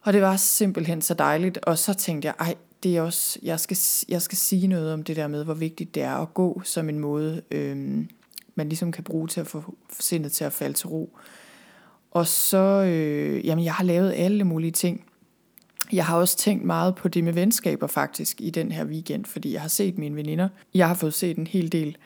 og 0.03 0.13
det 0.13 0.23
var 0.23 0.37
simpelthen 0.37 1.03
så 1.03 1.15
dejligt. 1.15 1.59
Og 1.59 1.79
så 1.79 1.95
tænkte 1.95 2.27
jeg, 2.27 2.35
ej, 2.39 2.55
det 2.83 2.97
er 2.97 3.03
også, 3.03 3.39
jeg 3.43 3.61
skal, 3.61 3.77
jeg 4.09 4.23
skal 4.23 4.39
sige 4.39 4.67
noget 4.67 4.93
om 4.93 5.03
det 5.03 5.17
der 5.17 5.27
med, 5.27 5.45
hvor 5.45 5.55
vigtigt 5.55 5.95
det 5.95 6.03
er 6.03 6.15
at 6.15 6.35
gå 6.35 6.63
som 6.65 6.89
en 6.89 6.99
måde, 6.99 7.43
øhm, 7.51 8.09
man 8.55 8.69
ligesom 8.69 8.93
kan 8.93 9.05
bruge 9.05 9.29
til 9.29 9.41
at 9.41 9.47
få 9.47 9.75
sindet 10.01 10.33
til 10.33 10.45
at 10.45 10.53
falde 10.53 10.75
til 10.75 10.89
ro. 10.89 11.19
Og 12.17 12.27
så, 12.27 12.85
øh, 12.89 13.47
jamen 13.47 13.65
jeg 13.65 13.75
har 13.75 13.85
lavet 13.85 14.13
alle 14.17 14.45
mulige 14.45 14.71
ting. 14.71 15.05
Jeg 15.93 16.07
har 16.07 16.17
også 16.17 16.37
tænkt 16.37 16.65
meget 16.65 16.95
på 16.95 17.09
det 17.09 17.25
med 17.25 17.33
venskaber 17.33 17.87
faktisk 17.87 18.41
i 18.41 18.51
den 18.51 18.73
her 18.73 18.85
weekend, 18.85 19.25
fordi 19.25 19.53
jeg 19.53 19.61
har 19.61 19.69
set 19.69 19.99
mine 19.99 20.17
veninder. 20.17 20.49
Jeg 20.75 20.89
har 20.89 20.95
fået 20.95 21.15
set 21.15 21.37
en 21.37 21.47
hel 21.47 21.73
del 21.73 21.97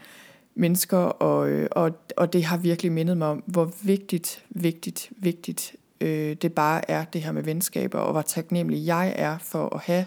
mennesker, 0.54 0.98
og, 0.98 1.48
øh, 1.48 1.68
og, 1.70 1.90
og 2.16 2.32
det 2.32 2.44
har 2.44 2.56
virkelig 2.56 2.92
mindet 2.92 3.16
mig 3.16 3.28
om, 3.28 3.42
hvor 3.46 3.72
vigtigt, 3.82 4.44
vigtigt, 4.50 5.10
vigtigt 5.16 5.76
øh, 6.00 6.36
det 6.42 6.52
bare 6.52 6.90
er, 6.90 7.04
det 7.04 7.22
her 7.22 7.32
med 7.32 7.42
venskaber, 7.42 7.98
og 7.98 8.12
hvor 8.12 8.22
taknemmelig 8.22 8.86
jeg 8.86 9.14
er 9.16 9.38
for 9.38 9.74
at 9.74 9.80
have 9.80 10.06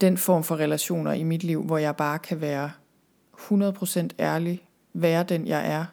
den 0.00 0.16
form 0.16 0.44
for 0.44 0.56
relationer 0.56 1.12
i 1.12 1.22
mit 1.22 1.44
liv, 1.44 1.62
hvor 1.62 1.78
jeg 1.78 1.96
bare 1.96 2.18
kan 2.18 2.40
være 2.40 2.70
100% 3.38 4.08
ærlig, 4.18 4.62
være 4.92 5.22
den 5.22 5.46
jeg 5.46 5.72
er, 5.72 5.84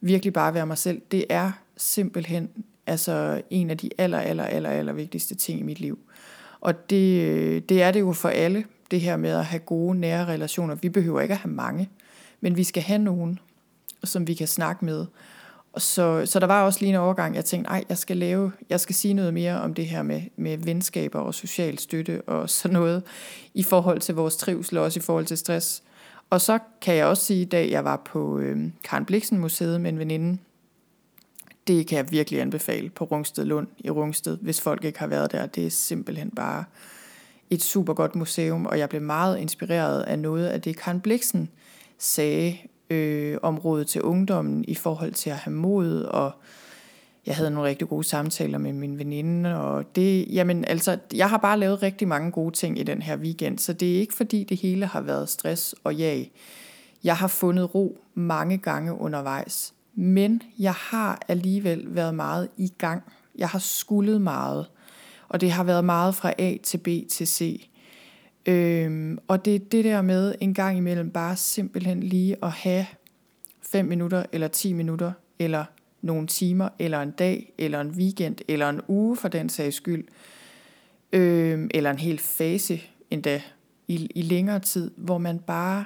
virkelig 0.00 0.32
bare 0.32 0.54
være 0.54 0.66
mig 0.66 0.78
selv. 0.78 1.02
Det 1.10 1.24
er 1.28 1.52
simpelthen 1.78 2.48
altså 2.86 3.42
en 3.50 3.70
af 3.70 3.78
de 3.78 3.90
aller, 3.98 4.18
aller, 4.18 4.44
aller, 4.44 4.70
aller 4.70 4.92
vigtigste 4.92 5.34
ting 5.34 5.60
i 5.60 5.62
mit 5.62 5.80
liv. 5.80 5.98
Og 6.60 6.90
det, 6.90 7.22
øh, 7.22 7.62
det 7.68 7.82
er 7.82 7.90
det 7.90 8.00
jo 8.00 8.12
for 8.12 8.28
alle, 8.28 8.64
det 8.90 9.00
her 9.00 9.16
med 9.16 9.30
at 9.30 9.44
have 9.44 9.60
gode, 9.60 9.98
nære 9.98 10.26
relationer. 10.26 10.74
Vi 10.74 10.88
behøver 10.88 11.20
ikke 11.20 11.34
at 11.34 11.40
have 11.40 11.52
mange, 11.52 11.88
men 12.40 12.56
vi 12.56 12.64
skal 12.64 12.82
have 12.82 12.98
nogen, 12.98 13.38
som 14.04 14.26
vi 14.26 14.34
kan 14.34 14.46
snakke 14.46 14.84
med. 14.84 15.06
Så, 15.76 16.26
så 16.26 16.40
der 16.40 16.46
var 16.46 16.64
også 16.64 16.80
lige 16.80 16.90
en 16.90 16.96
overgang, 16.96 17.34
jeg 17.34 17.44
tænkte, 17.44 17.70
nej, 17.70 17.84
jeg 17.88 17.98
skal 17.98 18.16
lave, 18.16 18.52
jeg 18.70 18.80
skal 18.80 18.94
sige 18.94 19.14
noget 19.14 19.34
mere 19.34 19.60
om 19.60 19.74
det 19.74 19.86
her 19.86 20.02
med, 20.02 20.22
med 20.36 20.58
venskaber 20.58 21.18
og 21.18 21.34
social 21.34 21.78
støtte 21.78 22.22
og 22.22 22.50
sådan 22.60 22.72
noget, 22.72 23.02
i 23.54 23.62
forhold 23.62 24.00
til 24.00 24.14
vores 24.14 24.36
trivsel 24.36 24.78
og 24.78 24.84
også 24.84 25.00
i 25.00 25.02
forhold 25.02 25.26
til 25.26 25.38
stress. 25.38 25.82
Og 26.30 26.40
så 26.40 26.58
kan 26.80 26.94
jeg 26.94 27.06
også 27.06 27.24
sige, 27.24 27.44
da 27.44 27.68
jeg 27.70 27.84
var 27.84 28.02
på 28.04 28.38
øh, 28.38 28.70
Karen 28.84 29.04
Bliksen 29.04 29.38
Museet 29.38 29.80
med 29.80 29.92
en 29.92 29.98
veninde, 29.98 30.38
det 31.68 31.86
kan 31.86 31.98
jeg 31.98 32.10
virkelig 32.10 32.40
anbefale 32.40 32.90
på 32.90 33.04
Rungsted 33.04 33.44
Lund 33.44 33.66
i 33.78 33.90
Rungsted, 33.90 34.38
hvis 34.40 34.60
folk 34.60 34.84
ikke 34.84 34.98
har 34.98 35.06
været 35.06 35.32
der. 35.32 35.46
Det 35.46 35.66
er 35.66 35.70
simpelthen 35.70 36.30
bare 36.30 36.64
et 37.50 37.62
super 37.62 37.94
godt 37.94 38.16
museum, 38.16 38.66
og 38.66 38.78
jeg 38.78 38.88
blev 38.88 39.02
meget 39.02 39.38
inspireret 39.38 40.02
af 40.02 40.18
noget 40.18 40.46
af 40.46 40.62
det, 40.62 40.76
Karen 40.76 41.00
Bliksen 41.00 41.48
sagde 41.98 42.56
øh, 42.90 43.38
om 43.42 43.58
rådet 43.58 43.86
til 43.86 44.02
ungdommen 44.02 44.64
i 44.68 44.74
forhold 44.74 45.12
til 45.12 45.30
at 45.30 45.36
have 45.36 45.54
mod, 45.54 46.02
og 46.02 46.32
jeg 47.26 47.36
havde 47.36 47.50
nogle 47.50 47.68
rigtig 47.68 47.88
gode 47.88 48.04
samtaler 48.04 48.58
med 48.58 48.72
min 48.72 48.98
veninde, 48.98 49.60
og 49.60 49.96
det, 49.96 50.26
jamen 50.30 50.64
altså, 50.64 50.98
jeg 51.14 51.30
har 51.30 51.38
bare 51.38 51.58
lavet 51.58 51.82
rigtig 51.82 52.08
mange 52.08 52.30
gode 52.30 52.54
ting 52.54 52.78
i 52.78 52.82
den 52.82 53.02
her 53.02 53.16
weekend, 53.16 53.58
så 53.58 53.72
det 53.72 53.96
er 53.96 54.00
ikke 54.00 54.14
fordi 54.14 54.44
det 54.44 54.56
hele 54.56 54.86
har 54.86 55.00
været 55.00 55.28
stress 55.28 55.74
og 55.84 55.94
jag. 55.94 56.30
Jeg 57.04 57.16
har 57.16 57.28
fundet 57.28 57.74
ro 57.74 57.98
mange 58.14 58.58
gange 58.58 58.92
undervejs, 58.92 59.74
men 60.00 60.42
jeg 60.58 60.72
har 60.72 61.22
alligevel 61.28 61.84
været 61.86 62.14
meget 62.14 62.48
i 62.56 62.72
gang. 62.78 63.02
Jeg 63.38 63.48
har 63.48 63.58
skullet 63.58 64.20
meget, 64.20 64.66
og 65.28 65.40
det 65.40 65.50
har 65.50 65.64
været 65.64 65.84
meget 65.84 66.14
fra 66.14 66.32
A 66.38 66.56
til 66.62 66.78
B 66.78 66.88
til 67.10 67.26
C. 67.26 67.68
Øhm, 68.46 69.18
og 69.28 69.44
det 69.44 69.54
er 69.54 69.58
det 69.58 69.84
der 69.84 70.02
med 70.02 70.34
en 70.40 70.54
gang 70.54 70.76
imellem 70.76 71.10
bare 71.10 71.36
simpelthen 71.36 72.02
lige 72.02 72.36
at 72.42 72.50
have 72.50 72.86
5 73.62 73.84
minutter 73.84 74.24
eller 74.32 74.48
10 74.48 74.72
minutter 74.72 75.12
eller 75.38 75.64
nogle 76.02 76.26
timer 76.26 76.68
eller 76.78 77.02
en 77.02 77.10
dag 77.10 77.52
eller 77.58 77.80
en 77.80 77.90
weekend 77.90 78.36
eller 78.48 78.68
en 78.68 78.80
uge 78.88 79.16
for 79.16 79.28
den 79.28 79.48
sags 79.48 79.76
skyld 79.76 80.04
øhm, 81.12 81.70
eller 81.74 81.90
en 81.90 81.98
hel 81.98 82.18
fase 82.18 82.80
endda 83.10 83.42
i, 83.88 84.08
i 84.14 84.22
længere 84.22 84.60
tid, 84.60 84.90
hvor 84.96 85.18
man 85.18 85.38
bare 85.38 85.84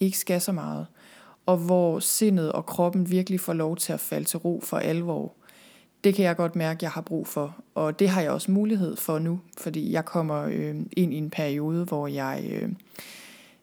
ikke 0.00 0.18
skal 0.18 0.40
så 0.40 0.52
meget 0.52 0.86
og 1.48 1.56
hvor 1.56 1.98
sindet 1.98 2.52
og 2.52 2.66
kroppen 2.66 3.10
virkelig 3.10 3.40
får 3.40 3.52
lov 3.52 3.76
til 3.76 3.92
at 3.92 4.00
falde 4.00 4.24
til 4.24 4.38
ro 4.38 4.62
for 4.64 4.78
alvor. 4.78 5.32
Det 6.04 6.14
kan 6.14 6.24
jeg 6.24 6.36
godt 6.36 6.56
mærke, 6.56 6.78
jeg 6.82 6.90
har 6.90 7.00
brug 7.00 7.26
for, 7.26 7.56
og 7.74 7.98
det 7.98 8.08
har 8.08 8.20
jeg 8.20 8.30
også 8.30 8.50
mulighed 8.50 8.96
for 8.96 9.18
nu, 9.18 9.40
fordi 9.58 9.92
jeg 9.92 10.04
kommer 10.04 10.44
øh, 10.44 10.76
ind 10.92 11.14
i 11.14 11.16
en 11.16 11.30
periode, 11.30 11.84
hvor 11.84 12.06
jeg 12.06 12.44
øh, 12.50 12.68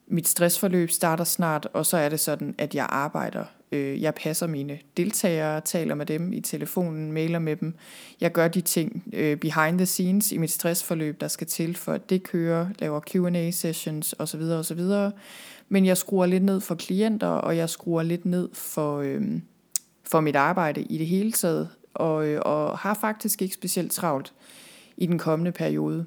mit 0.08 0.28
stressforløb 0.28 0.90
starter 0.90 1.24
snart, 1.24 1.68
og 1.74 1.86
så 1.86 1.98
er 1.98 2.10
det 2.10 2.20
sådan, 2.20 2.56
at 2.58 2.76
jeg 2.76 2.88
arbejder. 2.90 3.44
Øh, 3.72 4.02
jeg 4.02 4.16
passer 4.16 4.48
mine 4.48 4.80
deltagere, 4.98 5.62
taler 5.62 5.96
med 5.96 6.06
dem 6.06 6.34
i 6.34 6.42
telefonen, 6.42 7.12
mailer 7.12 7.40
med 7.40 7.56
dem. 7.56 7.74
Jeg 8.22 8.32
gør 8.32 8.48
de 8.48 8.62
ting 8.62 9.04
øh, 9.14 9.38
behind 9.38 9.78
the 9.78 9.86
scenes 9.86 10.32
i 10.32 10.38
mit 10.38 10.52
stressforløb, 10.52 11.22
der 11.22 11.28
skal 11.28 11.48
til, 11.48 11.78
for 11.78 11.94
at 11.94 12.10
det 12.10 12.24
kører, 12.24 12.68
laver 12.80 13.00
Q&A 13.00 13.52
sessions 13.52 14.16
osv. 14.20 14.42
osv. 14.42 14.82
Men 15.70 15.86
jeg 15.86 15.98
skruer 15.98 16.26
lidt 16.26 16.44
ned 16.44 16.62
for 16.62 16.76
klienter, 16.76 17.28
og 17.28 17.58
jeg 17.58 17.70
skruer 17.70 18.04
lidt 18.04 18.26
ned 18.26 18.50
for, 18.54 19.00
øh, 19.00 19.22
for 20.04 20.20
mit 20.20 20.36
arbejde 20.36 20.82
i 20.82 20.98
det 20.98 21.08
hele 21.08 21.32
taget, 21.32 21.70
og, 21.94 22.28
øh, 22.28 22.42
og 22.46 22.78
har 22.78 22.94
faktisk 22.94 23.42
ikke 23.42 23.56
specielt 23.56 23.92
travlt 23.92 24.34
i 24.98 25.06
den 25.06 25.20
kommende 25.20 25.52
periode. 25.52 26.06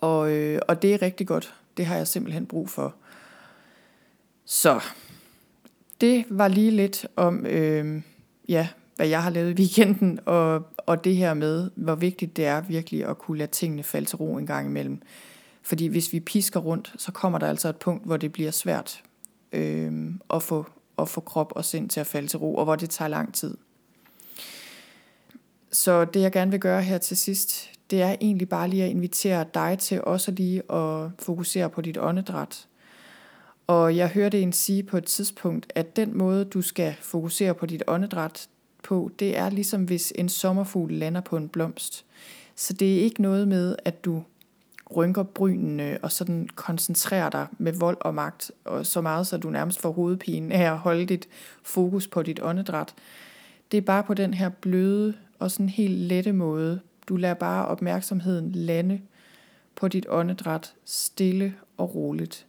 Og, 0.00 0.32
øh, 0.32 0.60
og 0.68 0.82
det 0.82 0.94
er 0.94 1.02
rigtig 1.02 1.26
godt. 1.26 1.54
Det 1.76 1.86
har 1.86 1.96
jeg 1.96 2.06
simpelthen 2.06 2.46
brug 2.46 2.70
for. 2.70 2.94
Så 4.44 4.80
det 6.00 6.24
var 6.28 6.48
lige 6.48 6.70
lidt 6.70 7.06
om, 7.16 7.46
øh, 7.46 8.02
ja, 8.48 8.68
hvad 8.96 9.08
jeg 9.08 9.22
har 9.22 9.30
lavet 9.30 9.58
i 9.58 9.62
weekenden, 9.62 10.20
og, 10.26 10.66
og 10.76 11.04
det 11.04 11.16
her 11.16 11.34
med, 11.34 11.70
hvor 11.74 11.94
vigtigt 11.94 12.36
det 12.36 12.46
er 12.46 12.60
virkelig 12.60 13.04
at 13.04 13.18
kunne 13.18 13.38
lade 13.38 13.50
tingene 13.50 13.82
falde 13.82 14.06
til 14.06 14.16
ro 14.16 14.36
en 14.36 14.46
gang 14.46 14.66
imellem. 14.68 15.02
Fordi 15.66 15.86
hvis 15.86 16.12
vi 16.12 16.20
pisker 16.20 16.60
rundt, 16.60 16.94
så 16.96 17.12
kommer 17.12 17.38
der 17.38 17.46
altså 17.46 17.68
et 17.68 17.76
punkt, 17.76 18.04
hvor 18.04 18.16
det 18.16 18.32
bliver 18.32 18.50
svært 18.50 19.02
øh, 19.52 20.10
at, 20.30 20.42
få, 20.42 20.66
at 20.98 21.08
få 21.08 21.20
krop 21.20 21.52
og 21.56 21.64
sind 21.64 21.88
til 21.88 22.00
at 22.00 22.06
falde 22.06 22.28
til 22.28 22.38
ro, 22.38 22.54
og 22.54 22.64
hvor 22.64 22.76
det 22.76 22.90
tager 22.90 23.08
lang 23.08 23.34
tid. 23.34 23.56
Så 25.72 26.04
det 26.04 26.20
jeg 26.20 26.32
gerne 26.32 26.50
vil 26.50 26.60
gøre 26.60 26.82
her 26.82 26.98
til 26.98 27.16
sidst, 27.16 27.70
det 27.90 28.02
er 28.02 28.16
egentlig 28.20 28.48
bare 28.48 28.68
lige 28.68 28.84
at 28.84 28.90
invitere 28.90 29.46
dig 29.54 29.78
til 29.80 30.04
også 30.04 30.30
lige 30.30 30.72
at 30.72 31.10
fokusere 31.18 31.70
på 31.70 31.80
dit 31.80 31.98
åndedræt. 31.98 32.68
Og 33.66 33.96
jeg 33.96 34.08
hørte 34.08 34.40
en 34.40 34.52
sige 34.52 34.82
på 34.82 34.96
et 34.96 35.04
tidspunkt, 35.04 35.72
at 35.74 35.96
den 35.96 36.18
måde, 36.18 36.44
du 36.44 36.62
skal 36.62 36.94
fokusere 37.00 37.54
på 37.54 37.66
dit 37.66 37.82
åndedræt 37.86 38.48
på, 38.82 39.10
det 39.18 39.38
er 39.38 39.50
ligesom 39.50 39.84
hvis 39.84 40.12
en 40.16 40.28
sommerfugl 40.28 40.92
lander 40.92 41.20
på 41.20 41.36
en 41.36 41.48
blomst. 41.48 42.04
Så 42.54 42.72
det 42.72 42.98
er 42.98 43.00
ikke 43.02 43.22
noget 43.22 43.48
med, 43.48 43.76
at 43.84 44.04
du 44.04 44.22
rynker 44.96 45.22
brynene 45.22 45.98
og 46.02 46.12
sådan 46.12 46.48
koncentrerer 46.54 47.30
dig 47.30 47.46
med 47.58 47.72
vold 47.72 47.96
og 48.00 48.14
magt, 48.14 48.50
og 48.64 48.86
så 48.86 49.00
meget, 49.00 49.26
så 49.26 49.36
du 49.36 49.50
nærmest 49.50 49.80
får 49.80 49.92
hovedpine 49.92 50.54
af 50.54 50.72
at 50.72 50.78
holde 50.78 51.06
dit 51.06 51.28
fokus 51.62 52.08
på 52.08 52.22
dit 52.22 52.40
åndedræt. 52.42 52.94
Det 53.72 53.78
er 53.78 53.82
bare 53.82 54.02
på 54.02 54.14
den 54.14 54.34
her 54.34 54.48
bløde 54.48 55.14
og 55.38 55.50
sådan 55.50 55.68
helt 55.68 55.98
lette 55.98 56.32
måde. 56.32 56.80
Du 57.08 57.16
lader 57.16 57.34
bare 57.34 57.66
opmærksomheden 57.66 58.52
lande 58.52 59.00
på 59.74 59.88
dit 59.88 60.06
åndedræt 60.08 60.74
stille 60.84 61.54
og 61.76 61.94
roligt. 61.94 62.46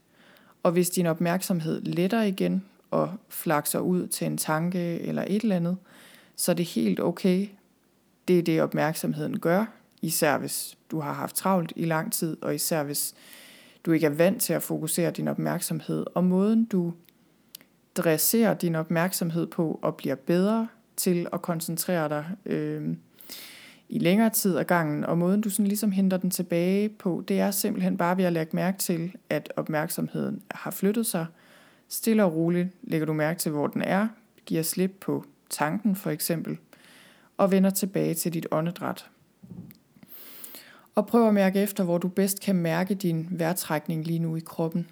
Og 0.63 0.71
hvis 0.71 0.89
din 0.89 1.05
opmærksomhed 1.05 1.81
letter 1.81 2.21
igen 2.21 2.65
og 2.91 3.13
flakser 3.29 3.79
ud 3.79 4.07
til 4.07 4.27
en 4.27 4.37
tanke 4.37 4.99
eller 4.99 5.23
et 5.27 5.41
eller 5.41 5.55
andet, 5.55 5.77
så 6.35 6.51
er 6.51 6.55
det 6.55 6.65
helt 6.65 6.99
okay. 6.99 7.47
Det 8.27 8.39
er 8.39 8.43
det, 8.43 8.61
opmærksomheden 8.61 9.39
gør, 9.39 9.65
især 10.01 10.37
hvis 10.37 10.76
du 10.91 10.99
har 10.99 11.13
haft 11.13 11.35
travlt 11.35 11.73
i 11.75 11.85
lang 11.85 12.13
tid, 12.13 12.37
og 12.41 12.55
især 12.55 12.83
hvis 12.83 13.13
du 13.85 13.91
ikke 13.91 14.05
er 14.05 14.09
vant 14.09 14.41
til 14.41 14.53
at 14.53 14.63
fokusere 14.63 15.11
din 15.11 15.27
opmærksomhed. 15.27 16.05
Og 16.15 16.23
måden 16.23 16.65
du 16.65 16.93
dresserer 17.95 18.53
din 18.53 18.75
opmærksomhed 18.75 19.47
på 19.47 19.79
og 19.81 19.95
bliver 19.95 20.15
bedre 20.15 20.67
til 20.95 21.27
at 21.33 21.41
koncentrere 21.41 22.09
dig 22.09 22.25
øh, 22.45 22.95
i 23.89 23.99
længere 23.99 24.29
tid 24.29 24.57
ad 24.57 24.63
gangen, 24.63 25.03
og 25.03 25.17
måden 25.17 25.41
du 25.41 25.49
sådan 25.49 25.67
ligesom 25.67 25.91
henter 25.91 26.17
den 26.17 26.29
tilbage 26.29 26.89
på, 26.89 27.23
det 27.27 27.39
er 27.39 27.51
simpelthen 27.51 27.97
bare 27.97 28.17
ved 28.17 28.23
at 28.23 28.33
lægge 28.33 28.55
mærke 28.55 28.77
til, 28.77 29.13
at 29.29 29.53
opmærksomheden 29.55 30.41
har 30.51 30.71
flyttet 30.71 31.05
sig. 31.05 31.25
Stille 31.89 32.23
og 32.23 32.35
roligt 32.35 32.67
lægger 32.81 33.05
du 33.05 33.13
mærke 33.13 33.39
til, 33.39 33.51
hvor 33.51 33.67
den 33.67 33.81
er, 33.81 34.07
giver 34.45 34.63
slip 34.63 34.91
på 35.01 35.25
tanken 35.49 35.95
for 35.95 36.09
eksempel, 36.09 36.57
og 37.37 37.51
vender 37.51 37.69
tilbage 37.69 38.13
til 38.13 38.33
dit 38.33 38.47
åndedræt. 38.51 39.09
Og 40.97 41.07
prøv 41.07 41.27
at 41.27 41.33
mærke 41.33 41.59
efter, 41.59 41.83
hvor 41.83 41.97
du 41.97 42.07
bedst 42.07 42.41
kan 42.41 42.55
mærke 42.55 42.95
din 42.95 43.27
vejrtrækning 43.31 44.03
lige 44.03 44.19
nu 44.19 44.35
i 44.35 44.39
kroppen. 44.39 44.89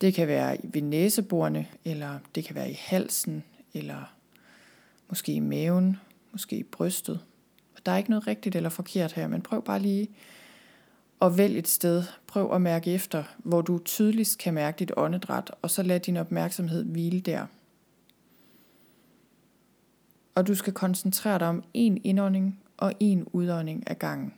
Det 0.00 0.14
kan 0.14 0.28
være 0.28 0.56
ved 0.62 0.82
næseborene, 0.82 1.66
eller 1.84 2.18
det 2.34 2.44
kan 2.44 2.54
være 2.54 2.70
i 2.70 2.78
halsen, 2.80 3.44
eller 3.74 4.14
måske 5.08 5.32
i 5.32 5.40
maven, 5.40 5.96
måske 6.32 6.56
i 6.56 6.62
brystet. 6.62 7.20
Der 7.86 7.92
er 7.92 7.96
ikke 7.96 8.10
noget 8.10 8.26
rigtigt 8.26 8.56
eller 8.56 8.70
forkert 8.70 9.12
her, 9.12 9.28
men 9.28 9.42
prøv 9.42 9.64
bare 9.64 9.80
lige 9.80 10.08
at 11.22 11.38
vælge 11.38 11.58
et 11.58 11.68
sted. 11.68 12.04
Prøv 12.26 12.54
at 12.54 12.62
mærke 12.62 12.92
efter, 12.92 13.24
hvor 13.38 13.60
du 13.60 13.78
tydeligst 13.78 14.38
kan 14.38 14.54
mærke 14.54 14.78
dit 14.78 14.92
åndedræt, 14.96 15.50
og 15.62 15.70
så 15.70 15.82
lad 15.82 16.00
din 16.00 16.16
opmærksomhed 16.16 16.84
hvile 16.84 17.20
der. 17.20 17.46
Og 20.34 20.46
du 20.46 20.54
skal 20.54 20.72
koncentrere 20.72 21.38
dig 21.38 21.48
om 21.48 21.64
en 21.74 22.00
indånding 22.04 22.60
og 22.76 22.92
en 23.00 23.24
udånding 23.32 23.90
ad 23.90 23.94
gangen. 23.94 24.34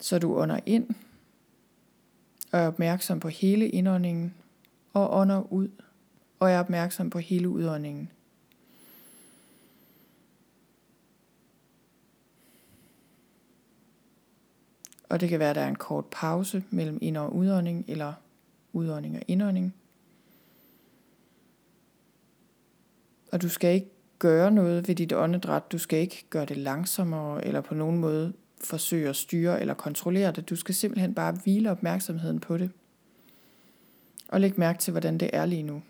Så 0.00 0.18
du 0.18 0.38
ånder 0.38 0.60
ind 0.66 0.88
og 2.52 2.60
er 2.60 2.66
opmærksom 2.66 3.20
på 3.20 3.28
hele 3.28 3.68
indåndingen 3.68 4.34
og 4.92 5.16
ånder 5.16 5.52
ud 5.52 5.68
og 6.38 6.50
er 6.50 6.60
opmærksom 6.60 7.10
på 7.10 7.18
hele 7.18 7.48
udåndingen. 7.48 8.10
Og 15.08 15.20
det 15.20 15.28
kan 15.28 15.38
være, 15.38 15.50
at 15.50 15.56
der 15.56 15.62
er 15.62 15.68
en 15.68 15.76
kort 15.76 16.04
pause 16.10 16.64
mellem 16.70 16.98
ind- 17.00 17.16
og 17.16 17.36
udånding, 17.36 17.84
eller 17.88 18.12
udånding 18.72 19.16
og 19.16 19.22
indånding. 19.28 19.74
Og 23.32 23.42
du 23.42 23.48
skal 23.48 23.74
ikke 23.74 23.90
gøre 24.18 24.50
noget 24.50 24.88
ved 24.88 24.94
dit 24.94 25.12
åndedræt. 25.12 25.72
Du 25.72 25.78
skal 25.78 25.98
ikke 25.98 26.24
gøre 26.30 26.44
det 26.44 26.56
langsommere, 26.56 27.44
eller 27.46 27.60
på 27.60 27.74
nogen 27.74 27.98
måde 27.98 28.32
forsøge 28.64 29.08
at 29.08 29.16
styre 29.16 29.60
eller 29.60 29.74
kontrollere 29.74 30.32
det. 30.32 30.48
Du 30.48 30.56
skal 30.56 30.74
simpelthen 30.74 31.14
bare 31.14 31.32
hvile 31.32 31.70
opmærksomheden 31.70 32.40
på 32.40 32.58
det. 32.58 32.70
Og 34.28 34.40
læg 34.40 34.58
mærke 34.58 34.78
til, 34.78 34.90
hvordan 34.90 35.18
det 35.18 35.30
er 35.32 35.46
lige 35.46 35.62
nu. 35.62 35.82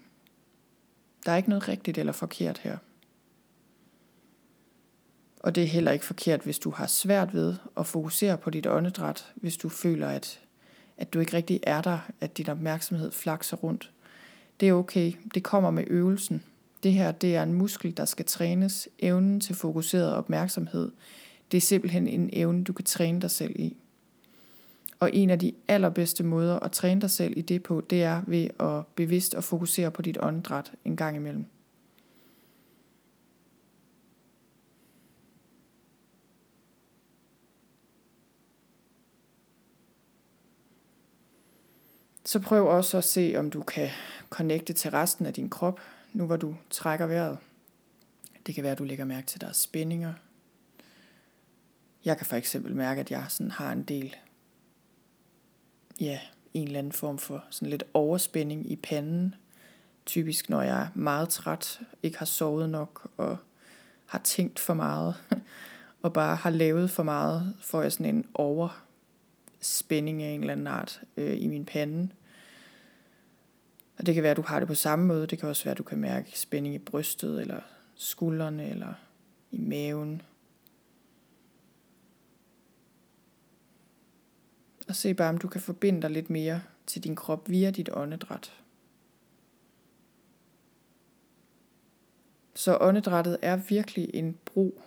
Der 1.27 1.33
er 1.33 1.37
ikke 1.37 1.49
noget 1.49 1.69
rigtigt 1.69 1.99
eller 1.99 2.13
forkert 2.13 2.59
her. 2.59 2.77
Og 5.41 5.55
det 5.55 5.63
er 5.63 5.69
heller 5.69 5.93
ikke 5.93 6.05
forkert, 6.05 6.41
hvis 6.41 6.59
du 6.59 6.71
har 6.71 6.87
svært 6.87 7.35
ved 7.35 7.55
at 7.77 7.87
fokusere 7.87 8.39
på 8.39 8.51
dit 8.51 8.67
åndedræt, 8.67 9.33
hvis 9.35 9.57
du 9.57 9.69
føler, 9.69 10.09
at, 10.09 10.41
at 10.97 11.13
du 11.13 11.21
ikke 11.21 11.37
rigtig 11.37 11.61
er 11.63 11.83
der, 11.83 11.99
at 12.21 12.39
din 12.39 12.49
opmærksomhed 12.49 13.11
flakser 13.11 13.57
rundt. 13.57 13.91
Det 14.61 14.69
er 14.69 14.73
okay, 14.73 15.13
det 15.35 15.43
kommer 15.43 15.71
med 15.71 15.85
øvelsen. 15.87 16.43
Det 16.83 16.93
her 16.93 17.13
det 17.13 17.37
er 17.37 17.43
en 17.43 17.53
muskel, 17.53 17.97
der 17.97 18.05
skal 18.05 18.25
trænes. 18.25 18.89
Evnen 18.99 19.41
til 19.41 19.55
fokuseret 19.55 20.15
opmærksomhed. 20.15 20.91
Det 21.51 21.57
er 21.57 21.61
simpelthen 21.63 22.09
en 22.09 22.31
evne, 22.33 22.65
du 22.65 22.73
kan 22.73 22.85
træne 22.85 23.21
dig 23.21 23.31
selv 23.31 23.61
i. 23.61 23.77
Og 25.01 25.15
en 25.15 25.31
af 25.31 25.39
de 25.39 25.53
allerbedste 25.69 26.25
måder 26.25 26.59
at 26.59 26.73
træne 26.73 27.01
dig 27.01 27.11
selv 27.11 27.37
i 27.37 27.43
det 27.43 27.63
på, 27.63 27.81
det 27.91 28.03
er 28.03 28.23
ved 28.27 28.49
at 28.61 28.87
bevidst 28.95 29.35
og 29.35 29.45
fokusere 29.45 29.91
på 29.91 30.03
dit 30.03 30.19
åndedræt 30.21 30.73
en 30.85 30.97
gang 30.97 31.17
imellem. 31.17 31.45
Så 42.25 42.41
prøv 42.41 42.67
også 42.67 42.99
at 42.99 43.05
se, 43.05 43.35
om 43.37 43.51
du 43.51 43.63
kan 43.63 43.89
connecte 44.31 44.73
til 44.73 44.91
resten 44.91 45.27
af 45.27 45.33
din 45.33 45.51
krop, 45.51 45.81
nu 46.13 46.27
hvor 46.27 46.37
du 46.37 46.57
trækker 46.71 47.07
vejret. 47.07 47.39
Det 48.47 48.55
kan 48.55 48.65
være, 48.65 48.73
at 48.73 48.79
du 48.79 48.85
lægger 48.85 49.05
mærke 49.05 49.27
til, 49.27 49.37
at 49.37 49.41
der 49.41 49.49
er 49.49 49.53
spændinger. 49.53 50.15
Jeg 52.05 52.17
kan 52.17 52.27
for 52.27 52.37
eksempel 52.37 52.77
mærke, 52.77 53.01
at 53.01 53.11
jeg 53.11 53.25
sådan 53.29 53.51
har 53.51 53.73
en 53.73 53.83
del, 53.83 54.17
ja, 56.01 56.21
en 56.55 56.67
eller 56.67 56.79
anden 56.79 56.93
form 56.93 57.19
for 57.19 57.45
sådan 57.51 57.71
lidt 57.71 57.85
overspænding 57.95 58.71
i 58.71 58.77
panden. 58.77 59.35
Typisk 60.07 60.51
når 60.51 60.63
jeg 60.63 60.83
er 60.83 60.89
meget 60.95 61.29
træt, 61.29 61.81
ikke 62.03 62.19
har 62.19 62.27
sovet 62.27 62.71
nok 62.71 63.11
og 63.17 63.37
har 64.07 64.19
tænkt 64.19 64.59
for 64.59 64.75
meget, 64.75 65.15
og 66.03 66.13
bare 66.13 66.37
har 66.37 66.51
lavet 66.51 66.91
for 66.91 67.03
meget, 67.03 67.55
får 67.61 67.83
jeg 67.83 67.93
sådan 67.93 68.15
en 68.15 68.27
overspænding 68.35 70.23
af 70.23 70.31
en 70.31 70.41
eller 70.41 70.53
anden 70.53 70.67
art 70.67 71.01
øh, 71.17 71.43
i 71.43 71.47
min 71.47 71.65
pande. 71.65 72.09
Og 73.99 74.07
det 74.07 74.15
kan 74.15 74.23
være, 74.23 74.31
at 74.31 74.37
du 74.37 74.43
har 74.43 74.59
det 74.59 74.69
på 74.69 74.75
samme 74.75 75.07
måde. 75.07 75.27
Det 75.27 75.39
kan 75.39 75.49
også 75.49 75.65
være, 75.65 75.73
at 75.73 75.79
du 75.79 75.83
kan 75.83 75.99
mærke 75.99 76.39
spænding 76.39 76.75
i 76.75 76.79
brystet, 76.79 77.41
eller 77.41 77.61
skuldrene, 77.95 78.71
eller 78.71 78.95
i 79.51 79.59
maven. 79.59 80.23
Og 84.89 84.97
se 84.97 85.15
bare, 85.15 85.29
om 85.29 85.39
du 85.39 85.49
kan 85.49 85.61
forbinde 85.61 86.03
dig 86.03 86.11
lidt 86.11 86.31
mere 86.31 86.63
til 86.87 87.05
din 87.05 87.17
krop 87.17 87.49
via 87.51 87.71
dit 87.71 87.89
åndedræt. 87.93 88.53
Så 92.55 92.79
åndedrættet 92.81 93.39
er 93.43 93.57
virkelig 93.57 94.11
en 94.15 94.39
bro 94.45 94.81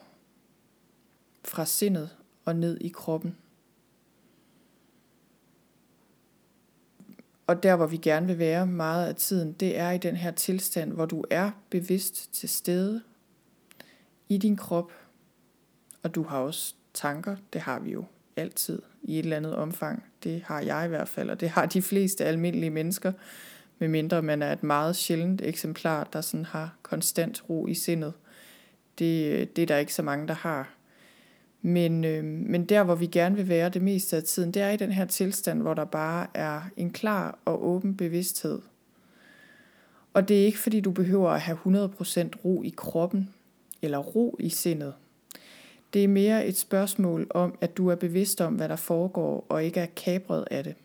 fra 1.45 1.65
sindet 1.65 2.17
og 2.45 2.55
ned 2.55 2.77
i 2.81 2.89
kroppen. 2.89 3.37
Og 7.51 7.63
der, 7.63 7.75
hvor 7.75 7.87
vi 7.87 7.97
gerne 7.97 8.27
vil 8.27 8.39
være 8.39 8.67
meget 8.67 9.07
af 9.07 9.15
tiden, 9.15 9.53
det 9.53 9.77
er 9.79 9.91
i 9.91 9.97
den 9.97 10.15
her 10.15 10.31
tilstand, 10.31 10.91
hvor 10.91 11.05
du 11.05 11.23
er 11.29 11.51
bevidst 11.69 12.33
til 12.33 12.49
stede 12.49 13.01
i 14.29 14.37
din 14.37 14.57
krop. 14.57 14.91
Og 16.03 16.15
du 16.15 16.23
har 16.23 16.39
også 16.39 16.75
tanker, 16.93 17.35
det 17.53 17.61
har 17.61 17.79
vi 17.79 17.91
jo 17.91 18.05
altid 18.35 18.81
i 19.03 19.19
et 19.19 19.23
eller 19.23 19.37
andet 19.37 19.55
omfang. 19.55 20.03
Det 20.23 20.41
har 20.45 20.61
jeg 20.61 20.85
i 20.85 20.87
hvert 20.87 21.09
fald, 21.09 21.29
og 21.29 21.39
det 21.39 21.49
har 21.49 21.65
de 21.65 21.81
fleste 21.81 22.25
almindelige 22.25 22.69
mennesker, 22.69 23.13
medmindre 23.79 24.21
man 24.21 24.41
er 24.41 24.51
et 24.51 24.63
meget 24.63 24.95
sjældent 24.95 25.41
eksemplar, 25.41 26.03
der 26.13 26.21
sådan 26.21 26.45
har 26.45 26.75
konstant 26.81 27.49
ro 27.49 27.67
i 27.67 27.73
sindet. 27.73 28.13
Det, 28.99 29.31
øh, 29.31 29.47
det 29.55 29.61
er 29.61 29.65
der 29.65 29.77
ikke 29.77 29.93
så 29.93 30.03
mange, 30.03 30.27
der 30.27 30.33
har. 30.33 30.69
Men, 31.61 32.05
øh, 32.05 32.23
men 32.23 32.65
der, 32.65 32.83
hvor 32.83 32.95
vi 32.95 33.05
gerne 33.05 33.35
vil 33.35 33.47
være 33.47 33.69
det 33.69 33.81
meste 33.81 34.17
af 34.17 34.23
tiden, 34.23 34.51
det 34.51 34.61
er 34.61 34.69
i 34.69 34.77
den 34.77 34.91
her 34.91 35.05
tilstand, 35.05 35.61
hvor 35.61 35.73
der 35.73 35.85
bare 35.85 36.27
er 36.33 36.61
en 36.77 36.89
klar 36.89 37.39
og 37.45 37.67
åben 37.67 37.97
bevidsthed. 37.97 38.59
Og 40.13 40.27
det 40.27 40.41
er 40.41 40.45
ikke, 40.45 40.59
fordi 40.59 40.79
du 40.81 40.91
behøver 40.91 41.29
at 41.29 41.41
have 41.41 41.57
100% 41.57 42.45
ro 42.45 42.63
i 42.63 42.73
kroppen, 42.77 43.29
eller 43.81 43.97
ro 43.97 44.35
i 44.39 44.49
sindet. 44.49 44.93
Det 45.93 46.03
er 46.03 46.07
mere 46.07 46.45
et 46.45 46.57
spørgsmål 46.57 47.27
om, 47.29 47.57
at 47.61 47.77
du 47.77 47.87
er 47.87 47.95
bevidst 47.95 48.41
om, 48.41 48.53
hvad 48.53 48.69
der 48.69 48.75
foregår, 48.75 49.45
og 49.49 49.63
ikke 49.63 49.79
er 49.79 49.85
kabret 49.95 50.47
af 50.51 50.63
det. 50.63 50.75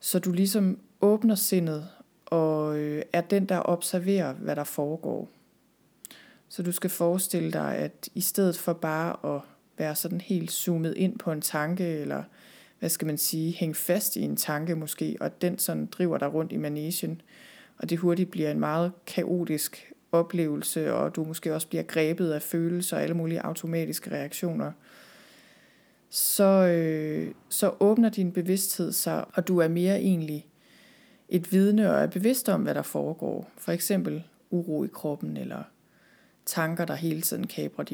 Så 0.00 0.18
du 0.18 0.32
ligesom 0.32 0.78
åbner 1.00 1.34
sindet, 1.34 1.88
og 2.26 2.78
øh, 2.78 3.02
er 3.12 3.20
den, 3.20 3.44
der 3.44 3.62
observerer, 3.64 4.32
hvad 4.32 4.56
der 4.56 4.64
foregår. 4.64 5.28
Så 6.52 6.62
du 6.62 6.72
skal 6.72 6.90
forestille 6.90 7.52
dig, 7.52 7.76
at 7.76 8.08
i 8.14 8.20
stedet 8.20 8.58
for 8.58 8.72
bare 8.72 9.36
at 9.36 9.40
være 9.78 9.94
sådan 9.94 10.20
helt 10.20 10.52
zoomet 10.52 10.94
ind 10.96 11.18
på 11.18 11.32
en 11.32 11.40
tanke, 11.40 11.84
eller 11.84 12.22
hvad 12.78 12.88
skal 12.88 13.06
man 13.06 13.18
sige, 13.18 13.52
hænge 13.52 13.74
fast 13.74 14.16
i 14.16 14.20
en 14.20 14.36
tanke 14.36 14.76
måske, 14.76 15.16
og 15.20 15.42
den 15.42 15.58
sådan 15.58 15.86
driver 15.86 16.18
dig 16.18 16.34
rundt 16.34 16.52
i 16.52 16.56
manesien, 16.56 17.20
og 17.78 17.90
det 17.90 17.98
hurtigt 17.98 18.30
bliver 18.30 18.50
en 18.50 18.60
meget 18.60 18.92
kaotisk 19.06 19.92
oplevelse, 20.12 20.94
og 20.94 21.16
du 21.16 21.24
måske 21.24 21.54
også 21.54 21.68
bliver 21.68 21.82
grebet 21.82 22.32
af 22.32 22.42
følelser 22.42 22.96
og 22.96 23.02
alle 23.02 23.14
mulige 23.14 23.42
automatiske 23.42 24.10
reaktioner, 24.10 24.72
så, 26.10 26.66
øh, 26.66 27.34
så 27.48 27.72
åbner 27.80 28.08
din 28.08 28.32
bevidsthed 28.32 28.92
sig, 28.92 29.24
og 29.34 29.48
du 29.48 29.58
er 29.58 29.68
mere 29.68 30.00
egentlig 30.00 30.46
et 31.28 31.52
vidne 31.52 31.90
og 31.90 32.00
er 32.00 32.06
bevidst 32.06 32.48
om, 32.48 32.62
hvad 32.62 32.74
der 32.74 32.82
foregår. 32.82 33.50
For 33.58 33.72
eksempel 33.72 34.22
uro 34.50 34.84
i 34.84 34.88
kroppen, 34.92 35.36
eller 35.36 35.62
tanker, 36.46 36.84
der 36.84 36.94
hele 36.94 37.20
tiden 37.20 37.46
kabrer 37.46 37.84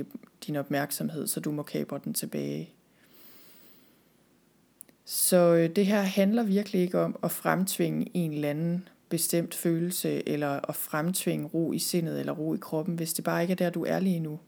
din 0.46 0.56
opmærksomhed, 0.56 1.26
så 1.26 1.40
du 1.40 1.52
må 1.52 1.62
kabre 1.62 2.00
den 2.04 2.14
tilbage. 2.14 2.70
Så 5.04 5.36
øh, 5.36 5.76
det 5.76 5.86
her 5.86 6.00
handler 6.00 6.42
virkelig 6.42 6.80
ikke 6.80 7.00
om 7.00 7.18
at 7.22 7.30
fremtvinge 7.30 8.10
en 8.14 8.32
eller 8.32 8.50
anden 8.50 8.88
bestemt 9.08 9.54
følelse, 9.54 10.28
eller 10.28 10.60
at 10.68 10.76
fremtvinge 10.76 11.46
ro 11.46 11.72
i 11.72 11.78
sindet 11.78 12.20
eller 12.20 12.32
ro 12.32 12.54
i 12.54 12.58
kroppen, 12.60 12.94
hvis 12.94 13.12
det 13.12 13.24
bare 13.24 13.42
ikke 13.42 13.52
er 13.52 13.56
der, 13.56 13.70
du 13.70 13.84
er 13.84 13.98
lige 13.98 14.20
nu. 14.20 14.40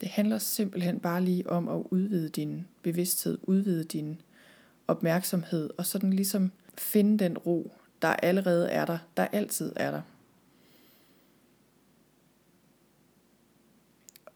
Det 0.00 0.08
handler 0.08 0.38
simpelthen 0.38 1.00
bare 1.00 1.24
lige 1.24 1.50
om 1.50 1.68
at 1.68 1.82
udvide 1.90 2.28
din 2.28 2.66
bevidsthed, 2.82 3.38
udvide 3.42 3.84
din 3.84 4.20
opmærksomhed, 4.88 5.70
og 5.78 5.86
sådan 5.86 6.12
ligesom 6.12 6.52
finde 6.78 7.24
den 7.24 7.38
ro, 7.38 7.72
der 8.02 8.08
allerede 8.08 8.70
er 8.70 8.84
der, 8.84 8.98
der 9.16 9.26
altid 9.32 9.72
er 9.76 9.90
der. 9.90 10.02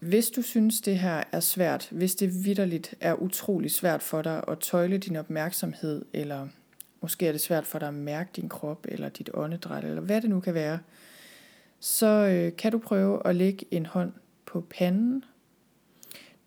Hvis 0.04 0.30
du 0.30 0.42
synes, 0.42 0.80
det 0.80 0.98
her 0.98 1.22
er 1.32 1.40
svært, 1.40 1.88
hvis 1.90 2.14
det 2.14 2.44
vidderligt 2.44 2.94
er 3.00 3.14
utrolig 3.14 3.70
svært 3.70 4.02
for 4.02 4.22
dig 4.22 4.44
at 4.48 4.58
tøjle 4.58 4.98
din 4.98 5.16
opmærksomhed, 5.16 6.04
eller 6.12 6.48
måske 7.02 7.26
er 7.28 7.32
det 7.32 7.40
svært 7.40 7.66
for 7.66 7.78
dig 7.78 7.88
at 7.88 7.94
mærke 7.94 8.30
din 8.36 8.48
krop, 8.48 8.86
eller 8.88 9.08
dit 9.08 9.30
åndedræt, 9.34 9.84
eller 9.84 10.00
hvad 10.00 10.20
det 10.20 10.30
nu 10.30 10.40
kan 10.40 10.54
være, 10.54 10.78
så 11.80 12.06
øh, 12.06 12.56
kan 12.56 12.72
du 12.72 12.78
prøve 12.78 13.26
at 13.26 13.36
lægge 13.36 13.66
en 13.70 13.86
hånd 13.86 14.12
på 14.46 14.66
panden. 14.70 15.24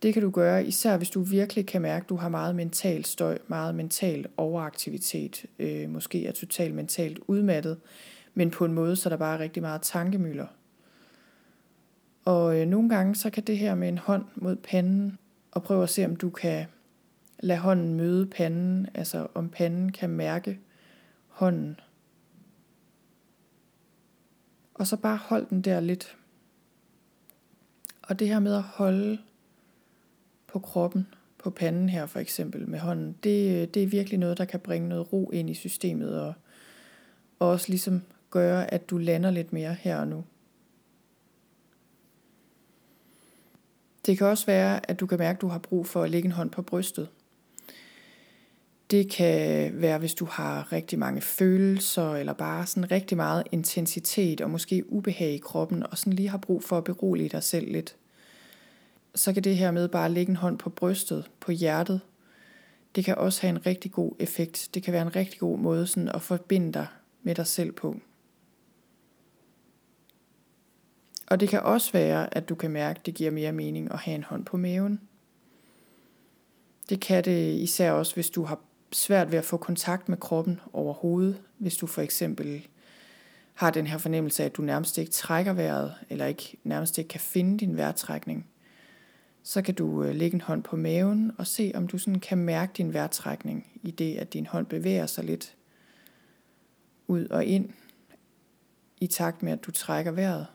Det 0.02 0.14
kan 0.14 0.24
du 0.24 0.30
gøre, 0.30 0.66
især 0.66 0.98
hvis 0.98 1.10
du 1.10 1.22
virkelig 1.22 1.66
kan 1.66 1.82
mærke, 1.82 2.04
at 2.04 2.10
du 2.10 2.16
har 2.16 2.30
meget 2.30 2.56
mental 2.56 3.06
støj, 3.06 3.38
meget 3.48 3.76
mental 3.76 4.26
overaktivitet, 4.38 5.46
øh, 5.60 5.90
måske 5.90 6.28
er 6.28 6.32
totalt 6.32 6.76
mentalt 6.76 7.20
udmattet, 7.28 7.78
men 8.34 8.52
på 8.52 8.66
en 8.66 8.74
måde, 8.74 8.96
så 8.96 9.10
der 9.10 9.18
bare 9.18 9.38
er 9.38 9.40
rigtig 9.40 9.64
meget 9.64 9.82
tankemøller. 9.82 10.48
Og 12.28 12.60
øh, 12.60 12.68
nogle 12.68 12.90
gange 12.90 13.16
så 13.16 13.30
kan 13.30 13.44
det 13.44 13.58
her 13.58 13.76
med 13.76 13.88
en 13.88 13.98
hånd 13.98 14.26
mod 14.36 14.56
panden, 14.56 15.18
og 15.52 15.64
prøve 15.64 15.84
at 15.84 15.90
se 15.90 16.06
om 16.06 16.16
du 16.16 16.30
kan 16.30 16.66
lade 17.40 17.60
hånden 17.60 17.94
møde 17.94 18.26
panden, 18.26 18.88
altså 18.94 19.28
om 19.34 19.50
panden 19.50 19.92
kan 19.92 20.10
mærke 20.10 20.60
hånden. 21.28 21.80
Og 24.74 24.88
så 24.88 24.98
bare 24.98 25.18
hold 25.18 25.46
den 25.50 25.62
der 25.62 25.80
lidt. 25.80 26.18
Og 28.02 28.20
det 28.20 28.28
her 28.28 28.40
med 28.40 28.56
at 28.56 28.64
holde 28.64 29.18
på 30.48 30.60
kroppen, 30.60 31.08
på 31.38 31.50
panden 31.50 31.90
her 31.90 32.06
for 32.06 32.20
eksempel 32.20 32.70
med 32.70 32.80
hånden, 32.80 33.16
det, 33.24 33.62
øh, 33.62 33.68
det 33.68 33.84
er 33.84 33.88
virkelig 33.88 34.20
noget, 34.20 34.38
der 34.38 34.46
kan 34.46 34.60
bringe 34.60 34.90
noget 34.90 35.14
ro 35.14 35.30
ind 35.32 35.50
i 35.50 35.54
systemet 35.54 36.22
og, 36.22 36.34
og 37.40 37.50
også 37.50 37.70
ligesom 37.70 38.02
gøre, 38.30 38.74
at 38.74 38.90
du 38.90 38.98
lander 38.98 39.32
lidt 39.32 39.54
mere 39.54 39.74
her 39.74 39.98
og 39.98 40.08
nu. 40.08 40.24
Det 44.08 44.18
kan 44.18 44.28
også 44.28 44.46
være, 44.46 44.90
at 44.90 45.00
du 45.00 45.06
kan 45.06 45.18
mærke, 45.18 45.38
at 45.38 45.42
du 45.42 45.48
har 45.48 45.60
brug 45.60 45.88
for 45.88 46.04
at 46.04 46.10
lægge 46.10 46.26
en 46.26 46.32
hånd 46.32 46.50
på 46.50 46.62
brystet. 46.62 47.10
Det 48.92 49.12
kan 49.12 49.72
være, 49.82 49.98
hvis 49.98 50.14
du 50.14 50.26
har 50.26 50.72
rigtig 50.72 51.00
mange 51.00 51.22
følelser, 51.22 52.16
eller 52.16 52.34
bare 52.34 52.66
sådan 52.66 52.92
rigtig 52.92 53.18
meget 53.18 53.44
intensitet, 53.52 54.42
og 54.42 54.50
måske 54.50 54.92
ubehag 54.92 55.32
i 55.32 55.38
kroppen, 55.38 55.84
og 55.92 55.98
sådan 55.98 56.14
lige 56.14 56.30
har 56.30 56.38
brug 56.38 56.64
for 56.64 56.78
at 56.78 56.84
berolige 56.84 57.30
dig 57.30 57.44
selv 57.44 57.72
lidt. 57.72 57.96
Så 59.16 59.34
kan 59.34 59.44
det 59.44 59.58
her 59.58 59.72
med 59.72 59.88
bare 59.88 60.06
at 60.06 60.12
lægge 60.12 60.30
en 60.30 60.36
hånd 60.36 60.58
på 60.58 60.70
brystet, 60.70 61.30
på 61.40 61.52
hjertet, 61.52 62.02
det 62.96 63.06
kan 63.06 63.16
også 63.16 63.42
have 63.42 63.50
en 63.50 63.66
rigtig 63.66 63.92
god 63.92 64.12
effekt. 64.20 64.70
Det 64.74 64.84
kan 64.84 64.94
være 64.94 65.02
en 65.02 65.16
rigtig 65.16 65.40
god 65.40 65.60
måde 65.60 65.88
sådan 65.88 66.10
at 66.10 66.22
forbinde 66.22 66.74
dig 66.74 66.88
med 67.24 67.36
dig 67.36 67.48
selv 67.48 67.72
på. 67.72 67.96
Og 71.28 71.40
det 71.40 71.50
kan 71.50 71.60
også 71.60 71.92
være, 71.92 72.38
at 72.38 72.50
du 72.50 72.56
kan 72.56 72.72
mærke, 72.72 73.00
at 73.00 73.06
det 73.06 73.14
giver 73.14 73.32
mere 73.32 73.52
mening 73.52 73.92
at 73.92 74.00
have 74.00 74.16
en 74.16 74.24
hånd 74.24 74.46
på 74.46 74.58
maven. 74.58 75.02
Det 76.90 77.00
kan 77.00 77.26
det 77.26 77.60
især 77.60 77.92
også, 77.92 78.14
hvis 78.14 78.30
du 78.30 78.44
har 78.44 78.60
svært 78.92 79.32
ved 79.32 79.38
at 79.38 79.46
få 79.46 79.58
kontakt 79.58 80.10
med 80.10 80.18
kroppen 80.18 80.60
overhovedet. 80.74 81.42
Hvis 81.58 81.78
du 81.78 81.88
for 81.88 82.02
eksempel 82.02 82.68
har 83.54 83.72
den 83.72 83.88
her 83.88 83.98
fornemmelse 83.98 84.44
af, 84.44 84.46
at 84.46 84.58
du 84.58 84.62
nærmest 84.62 84.98
ikke 84.98 85.12
trækker 85.12 85.54
vejret, 85.54 85.94
eller 86.10 86.26
ikke 86.26 86.58
nærmest 86.64 86.98
ikke 86.98 87.08
kan 87.08 87.20
finde 87.20 87.58
din 87.58 87.78
vejrtrækning, 87.78 88.48
så 89.44 89.62
kan 89.62 89.76
du 89.76 90.04
øh, 90.04 90.16
lægge 90.16 90.36
en 90.36 90.42
hånd 90.42 90.64
på 90.64 90.76
maven 90.76 91.32
og 91.38 91.48
se, 91.48 91.72
om 91.76 91.88
du 91.88 91.98
sådan 91.98 92.20
kan 92.20 92.38
mærke 92.38 92.74
din 92.78 92.94
vejrtrækning 92.94 93.80
i 93.84 93.92
det, 93.92 94.18
at 94.18 94.34
din 94.34 94.46
hånd 94.46 94.66
bevæger 94.66 95.06
sig 95.06 95.24
lidt 95.24 95.56
ud 97.08 97.26
og 97.26 97.46
ind 97.46 97.70
i 98.98 99.08
takt 99.08 99.44
med, 99.44 99.52
at 99.52 99.66
du 99.66 99.72
trækker 99.72 100.12
vejret. 100.12 100.48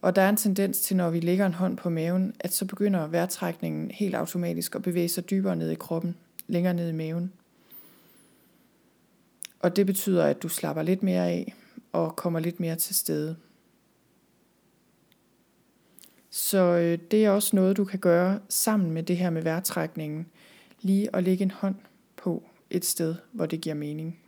Og 0.00 0.16
der 0.16 0.22
er 0.22 0.28
en 0.28 0.36
tendens 0.36 0.80
til, 0.80 0.96
når 0.96 1.10
vi 1.10 1.20
lægger 1.20 1.46
en 1.46 1.54
hånd 1.54 1.76
på 1.76 1.90
maven, 1.90 2.34
at 2.40 2.52
så 2.52 2.64
begynder 2.64 3.06
vejrtrækningen 3.06 3.90
helt 3.90 4.14
automatisk 4.14 4.74
at 4.74 4.82
bevæge 4.82 5.08
sig 5.08 5.30
dybere 5.30 5.56
ned 5.56 5.70
i 5.70 5.74
kroppen, 5.74 6.16
længere 6.46 6.74
ned 6.74 6.88
i 6.88 6.92
maven. 6.92 7.32
Og 9.60 9.76
det 9.76 9.86
betyder, 9.86 10.24
at 10.24 10.42
du 10.42 10.48
slapper 10.48 10.82
lidt 10.82 11.02
mere 11.02 11.26
af 11.26 11.54
og 11.92 12.16
kommer 12.16 12.40
lidt 12.40 12.60
mere 12.60 12.76
til 12.76 12.94
stede. 12.94 13.36
Så 16.30 16.58
øh, 16.58 16.98
det 17.10 17.24
er 17.24 17.30
også 17.30 17.56
noget, 17.56 17.76
du 17.76 17.84
kan 17.84 17.98
gøre 17.98 18.40
sammen 18.48 18.90
med 18.90 19.02
det 19.02 19.16
her 19.16 19.30
med 19.30 19.42
vejrtrækningen. 19.42 20.26
Lige 20.80 21.16
at 21.16 21.24
lægge 21.24 21.42
en 21.42 21.50
hånd 21.50 21.76
på 22.16 22.42
et 22.70 22.84
sted, 22.84 23.14
hvor 23.32 23.46
det 23.46 23.60
giver 23.60 23.74
mening. 23.74 24.18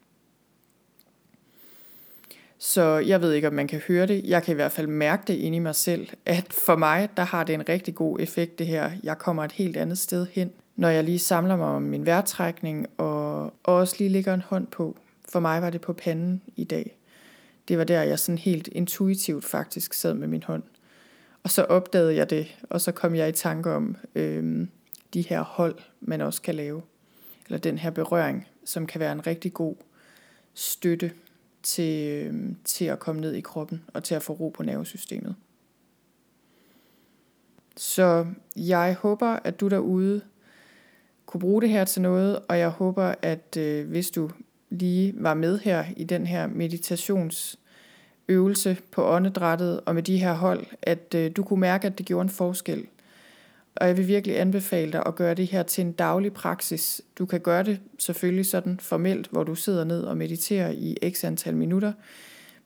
Så 2.63 2.99
jeg 2.99 3.23
ved 3.23 3.33
ikke, 3.33 3.49
om 3.49 3.55
man 3.55 3.69
kan 3.69 3.81
høre 3.89 4.07
det. 4.07 4.25
Jeg 4.25 4.43
kan 4.43 4.53
i 4.53 4.55
hvert 4.55 4.73
fald 4.73 4.87
mærke 4.87 5.23
det 5.27 5.35
inde 5.35 5.57
i 5.57 5.61
mig 5.61 5.75
selv, 5.75 6.09
at 6.27 6.53
for 6.53 6.77
mig, 6.77 7.09
der 7.17 7.23
har 7.23 7.45
det 7.45 7.55
en 7.55 7.69
rigtig 7.69 7.95
god 7.95 8.21
effekt 8.21 8.59
det 8.59 8.67
her. 8.67 8.91
Jeg 9.03 9.19
kommer 9.19 9.45
et 9.45 9.53
helt 9.53 9.77
andet 9.77 9.99
sted 9.99 10.27
hen, 10.33 10.53
når 10.77 10.89
jeg 10.89 11.05
lige 11.05 11.19
samler 11.19 11.57
mig 11.57 11.67
om 11.67 11.83
min 11.83 12.07
vejrtrækning, 12.07 12.87
og 12.97 13.55
også 13.63 13.97
lige 13.99 14.11
lægger 14.11 14.35
en 14.35 14.41
hånd 14.41 14.67
på. 14.67 14.97
For 15.29 15.41
mig 15.41 15.63
var 15.63 15.71
det 15.71 15.81
på 15.81 15.93
panden 15.93 16.43
i 16.57 16.65
dag. 16.65 16.99
Det 17.69 17.79
var 17.79 17.85
der, 17.85 18.03
jeg 18.03 18.19
sådan 18.19 18.39
helt 18.39 18.69
intuitivt 18.73 19.45
faktisk 19.45 19.93
sad 19.93 20.15
med 20.15 20.29
min 20.29 20.43
hånd. 20.43 20.63
Og 21.43 21.51
så 21.51 21.63
opdagede 21.65 22.15
jeg 22.15 22.31
det, 22.31 22.57
og 22.63 22.81
så 22.81 22.93
kom 22.93 23.15
jeg 23.15 23.29
i 23.29 23.33
tanke 23.33 23.71
om 23.71 23.97
øh, 24.15 24.67
de 25.15 25.23
her 25.23 25.43
hold, 25.43 25.79
man 26.01 26.21
også 26.21 26.43
kan 26.43 26.55
lave. 26.55 26.83
Eller 27.47 27.59
den 27.59 27.79
her 27.79 27.91
berøring, 27.91 28.49
som 28.65 28.87
kan 28.87 29.01
være 29.01 29.13
en 29.13 29.27
rigtig 29.27 29.55
god 29.55 29.75
støtte 30.55 31.11
til, 31.63 32.25
øhm, 32.27 32.57
til 32.65 32.85
at 32.85 32.99
komme 32.99 33.21
ned 33.21 33.35
i 33.35 33.41
kroppen 33.41 33.83
og 33.95 34.05
til 34.05 34.15
at 34.15 34.23
få 34.23 34.33
ro 34.33 34.49
på 34.49 34.63
nervesystemet. 34.63 35.35
Så 37.77 38.27
jeg 38.57 38.97
håber, 39.01 39.27
at 39.27 39.61
du 39.61 39.69
derude 39.69 40.21
kunne 41.27 41.41
bruge 41.41 41.63
det 41.63 41.71
her 41.71 41.85
til 41.85 42.03
noget, 42.03 42.39
og 42.49 42.59
jeg 42.59 42.69
håber, 42.69 43.15
at 43.23 43.57
øh, 43.57 43.89
hvis 43.89 44.11
du 44.11 44.31
lige 44.71 45.15
var 45.17 45.35
med 45.35 45.59
her 45.59 45.85
i 45.97 46.05
den 46.05 46.27
her 46.27 46.47
meditationsøvelse 46.47 48.79
på 48.91 49.05
åndedrættet 49.05 49.81
og 49.87 49.95
med 49.95 50.03
de 50.03 50.19
her 50.19 50.33
hold, 50.33 50.67
at 50.83 51.15
øh, 51.15 51.31
du 51.37 51.43
kunne 51.43 51.61
mærke, 51.61 51.87
at 51.87 51.99
det 51.99 52.07
gjorde 52.07 52.23
en 52.23 52.29
forskel 52.29 52.87
og 53.77 53.87
jeg 53.87 53.97
vil 53.97 54.09
virkelig 54.09 54.41
anbefale 54.41 54.93
dig 54.93 55.03
at 55.07 55.15
gøre 55.15 55.35
det 55.35 55.47
her 55.47 55.63
til 55.63 55.85
en 55.85 55.93
daglig 55.93 56.33
praksis. 56.33 57.03
Du 57.19 57.27
kan 57.27 57.41
gøre 57.41 57.63
det 57.63 57.81
selvfølgelig 57.99 58.47
sådan 58.47 58.81
formelt, 58.81 59.29
hvor 59.31 59.45
du 59.45 59.55
sidder 59.55 59.85
ned 59.85 60.03
og 60.03 60.17
mediterer 60.17 60.71
i 60.71 60.97
x 61.11 61.25
antal 61.25 61.57
minutter. 61.57 61.93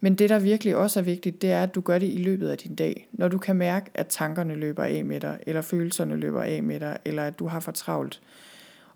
Men 0.01 0.15
det, 0.15 0.31
der 0.31 0.39
virkelig 0.39 0.77
også 0.77 1.01
er 1.01 1.05
vigtigt, 1.05 1.43
det 1.43 1.51
er, 1.51 1.63
at 1.63 1.75
du 1.75 1.81
gør 1.81 1.99
det 1.99 2.07
i 2.07 2.17
løbet 2.17 2.49
af 2.49 2.59
din 2.59 2.75
dag. 2.75 3.09
Når 3.13 3.29
du 3.29 3.39
kan 3.39 3.57
mærke, 3.57 3.91
at 3.95 4.07
tankerne 4.07 4.55
løber 4.55 4.85
af 4.85 5.05
med 5.05 5.21
dig, 5.21 5.39
eller 5.47 5.63
følelserne 5.63 6.17
løber 6.17 6.43
af 6.43 6.63
med 6.63 6.81
dig, 6.81 6.99
eller 7.05 7.23
at 7.23 7.39
du 7.39 7.47
har 7.47 7.61
for 7.61 7.73
travlt, 7.73 8.21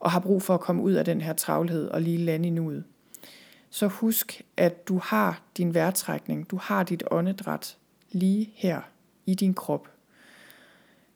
og 0.01 0.11
har 0.11 0.21
brug 0.21 0.43
for 0.43 0.55
at 0.55 0.61
komme 0.61 0.83
ud 0.83 0.93
af 0.93 1.05
den 1.05 1.21
her 1.21 1.33
travlhed 1.33 1.89
og 1.89 2.03
lige 2.03 2.19
lande 2.19 2.49
i 2.49 2.51
nuet. 2.51 2.85
Så 3.71 3.87
husk, 3.87 4.43
at 4.57 4.89
du 4.89 5.01
har 5.05 5.43
din 5.57 5.75
vejrtrækning, 5.75 6.51
du 6.51 6.57
har 6.57 6.83
dit 6.83 7.03
åndedræt 7.11 7.77
lige 8.13 8.53
her 8.55 8.81
i 9.27 9.35
din 9.35 9.55
krop, 9.55 9.89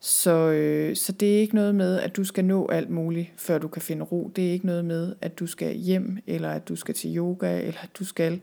så, 0.04 0.50
øh, 0.50 0.96
så 0.96 1.12
det 1.12 1.36
er 1.36 1.40
ikke 1.40 1.54
noget 1.54 1.74
med, 1.74 2.00
at 2.00 2.16
du 2.16 2.24
skal 2.24 2.44
nå 2.44 2.66
alt 2.66 2.90
muligt, 2.90 3.32
før 3.36 3.58
du 3.58 3.68
kan 3.68 3.82
finde 3.82 4.04
ro. 4.04 4.30
Det 4.36 4.48
er 4.48 4.52
ikke 4.52 4.66
noget 4.66 4.84
med, 4.84 5.14
at 5.20 5.38
du 5.38 5.46
skal 5.46 5.74
hjem, 5.74 6.18
eller 6.26 6.50
at 6.50 6.68
du 6.68 6.76
skal 6.76 6.94
til 6.94 7.16
yoga, 7.16 7.58
eller 7.58 7.80
at 7.82 7.90
du 7.98 8.04
skal... 8.04 8.42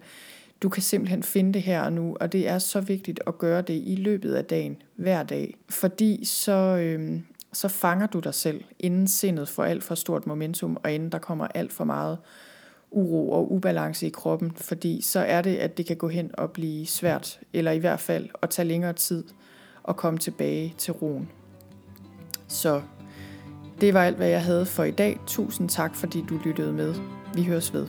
Du 0.61 0.69
kan 0.69 0.83
simpelthen 0.83 1.23
finde 1.23 1.53
det 1.53 1.61
her 1.61 1.81
og 1.81 1.93
nu, 1.93 2.17
og 2.19 2.31
det 2.31 2.47
er 2.47 2.59
så 2.59 2.81
vigtigt 2.81 3.19
at 3.27 3.37
gøre 3.37 3.61
det 3.61 3.83
i 3.85 3.95
løbet 3.95 4.33
af 4.33 4.45
dagen, 4.45 4.77
hver 4.95 5.23
dag. 5.23 5.57
Fordi 5.69 6.25
så, 6.25 6.51
øh, 6.51 7.19
så 7.53 7.67
fanger 7.67 8.07
du 8.07 8.19
dig 8.19 8.33
selv, 8.33 8.63
inden 8.79 9.07
sindet 9.07 9.49
får 9.49 9.63
alt 9.63 9.83
for 9.83 9.95
stort 9.95 10.27
momentum, 10.27 10.77
og 10.83 10.91
inden 10.91 11.09
der 11.09 11.19
kommer 11.19 11.47
alt 11.47 11.73
for 11.73 11.83
meget 11.83 12.17
uro 12.91 13.31
og 13.31 13.51
ubalance 13.51 14.07
i 14.07 14.09
kroppen, 14.09 14.51
fordi 14.55 15.01
så 15.01 15.19
er 15.19 15.41
det, 15.41 15.55
at 15.55 15.77
det 15.77 15.85
kan 15.85 15.97
gå 15.97 16.07
hen 16.07 16.31
og 16.33 16.51
blive 16.51 16.85
svært, 16.85 17.39
eller 17.53 17.71
i 17.71 17.77
hvert 17.77 17.99
fald 17.99 18.29
at 18.41 18.49
tage 18.49 18.67
længere 18.67 18.93
tid 18.93 19.23
at 19.87 19.95
komme 19.95 20.19
tilbage 20.19 20.75
til 20.77 20.93
roen. 20.93 21.29
Så 22.49 22.81
det 23.81 23.93
var 23.93 24.03
alt, 24.03 24.17
hvad 24.17 24.27
jeg 24.27 24.43
havde 24.43 24.65
for 24.65 24.83
i 24.83 24.91
dag. 24.91 25.19
Tusind 25.27 25.69
tak, 25.69 25.95
fordi 25.95 26.25
du 26.29 26.39
lyttede 26.45 26.73
med. 26.73 26.95
Vi 27.33 27.43
høres 27.43 27.73
ved. 27.73 27.87